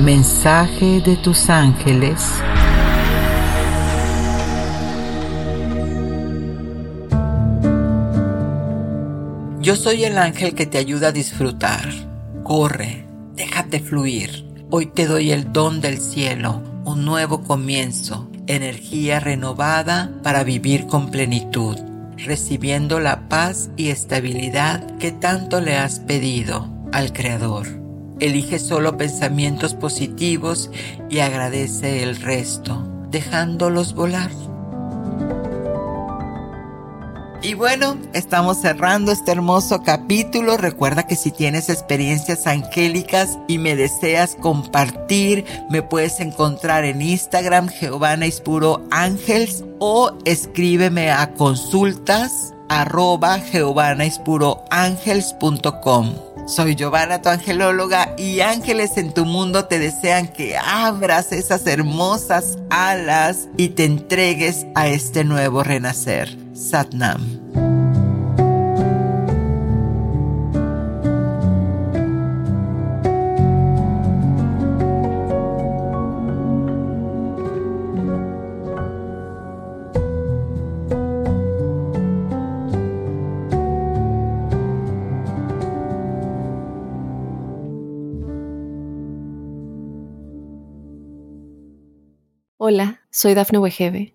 Mensaje 0.00 1.00
de 1.00 1.16
tus 1.16 1.50
ángeles. 1.50 2.22
Yo 9.60 9.76
soy 9.76 10.04
el 10.04 10.18
ángel 10.18 10.54
que 10.54 10.66
te 10.66 10.78
ayuda 10.78 11.08
a 11.08 11.12
disfrutar. 11.12 11.88
Corre, 12.44 13.04
déjate 13.34 13.80
fluir. 13.80 14.44
Hoy 14.70 14.86
te 14.86 15.06
doy 15.06 15.32
el 15.32 15.52
don 15.52 15.80
del 15.80 15.98
cielo, 15.98 16.62
un 16.84 17.04
nuevo 17.04 17.42
comienzo, 17.42 18.30
energía 18.46 19.20
renovada 19.20 20.10
para 20.22 20.44
vivir 20.44 20.86
con 20.86 21.10
plenitud 21.10 21.91
recibiendo 22.24 23.00
la 23.00 23.28
paz 23.28 23.70
y 23.76 23.90
estabilidad 23.90 24.96
que 24.98 25.12
tanto 25.12 25.60
le 25.60 25.76
has 25.76 26.00
pedido 26.00 26.68
al 26.92 27.12
Creador. 27.12 27.66
Elige 28.20 28.58
solo 28.58 28.96
pensamientos 28.96 29.74
positivos 29.74 30.70
y 31.10 31.18
agradece 31.18 32.02
el 32.02 32.16
resto, 32.16 32.86
dejándolos 33.10 33.94
volar. 33.94 34.30
Y 37.44 37.54
bueno, 37.54 37.96
estamos 38.12 38.60
cerrando 38.60 39.10
este 39.10 39.32
hermoso 39.32 39.82
capítulo. 39.82 40.56
Recuerda 40.56 41.08
que 41.08 41.16
si 41.16 41.32
tienes 41.32 41.70
experiencias 41.70 42.46
angélicas 42.46 43.36
y 43.48 43.58
me 43.58 43.74
deseas 43.74 44.36
compartir, 44.36 45.44
me 45.68 45.82
puedes 45.82 46.20
encontrar 46.20 46.84
en 46.84 47.02
Instagram 47.02 47.68
Giovanna 47.68 48.26
Ispuro 48.26 48.86
Ángels 48.92 49.64
o 49.80 50.16
escríbeme 50.24 51.10
a 51.10 51.34
consultas 51.34 52.54
arroba 52.68 53.38
giovannaispuroangels.com. 53.38 56.14
Soy 56.46 56.76
Giovanna, 56.76 57.22
tu 57.22 57.28
angelóloga, 57.28 58.14
y 58.18 58.38
ángeles 58.40 58.96
en 58.96 59.12
tu 59.12 59.24
mundo 59.24 59.64
te 59.66 59.80
desean 59.80 60.28
que 60.28 60.56
abras 60.56 61.32
esas 61.32 61.66
hermosas 61.66 62.56
alas 62.70 63.48
y 63.56 63.70
te 63.70 63.84
entregues 63.84 64.64
a 64.74 64.86
este 64.88 65.24
nuevo 65.24 65.64
renacer. 65.64 66.36
Satnam. 66.62 67.20
Hola, 92.56 93.00
soy 93.10 93.34
Dafne 93.34 93.58
Wegebe 93.58 94.14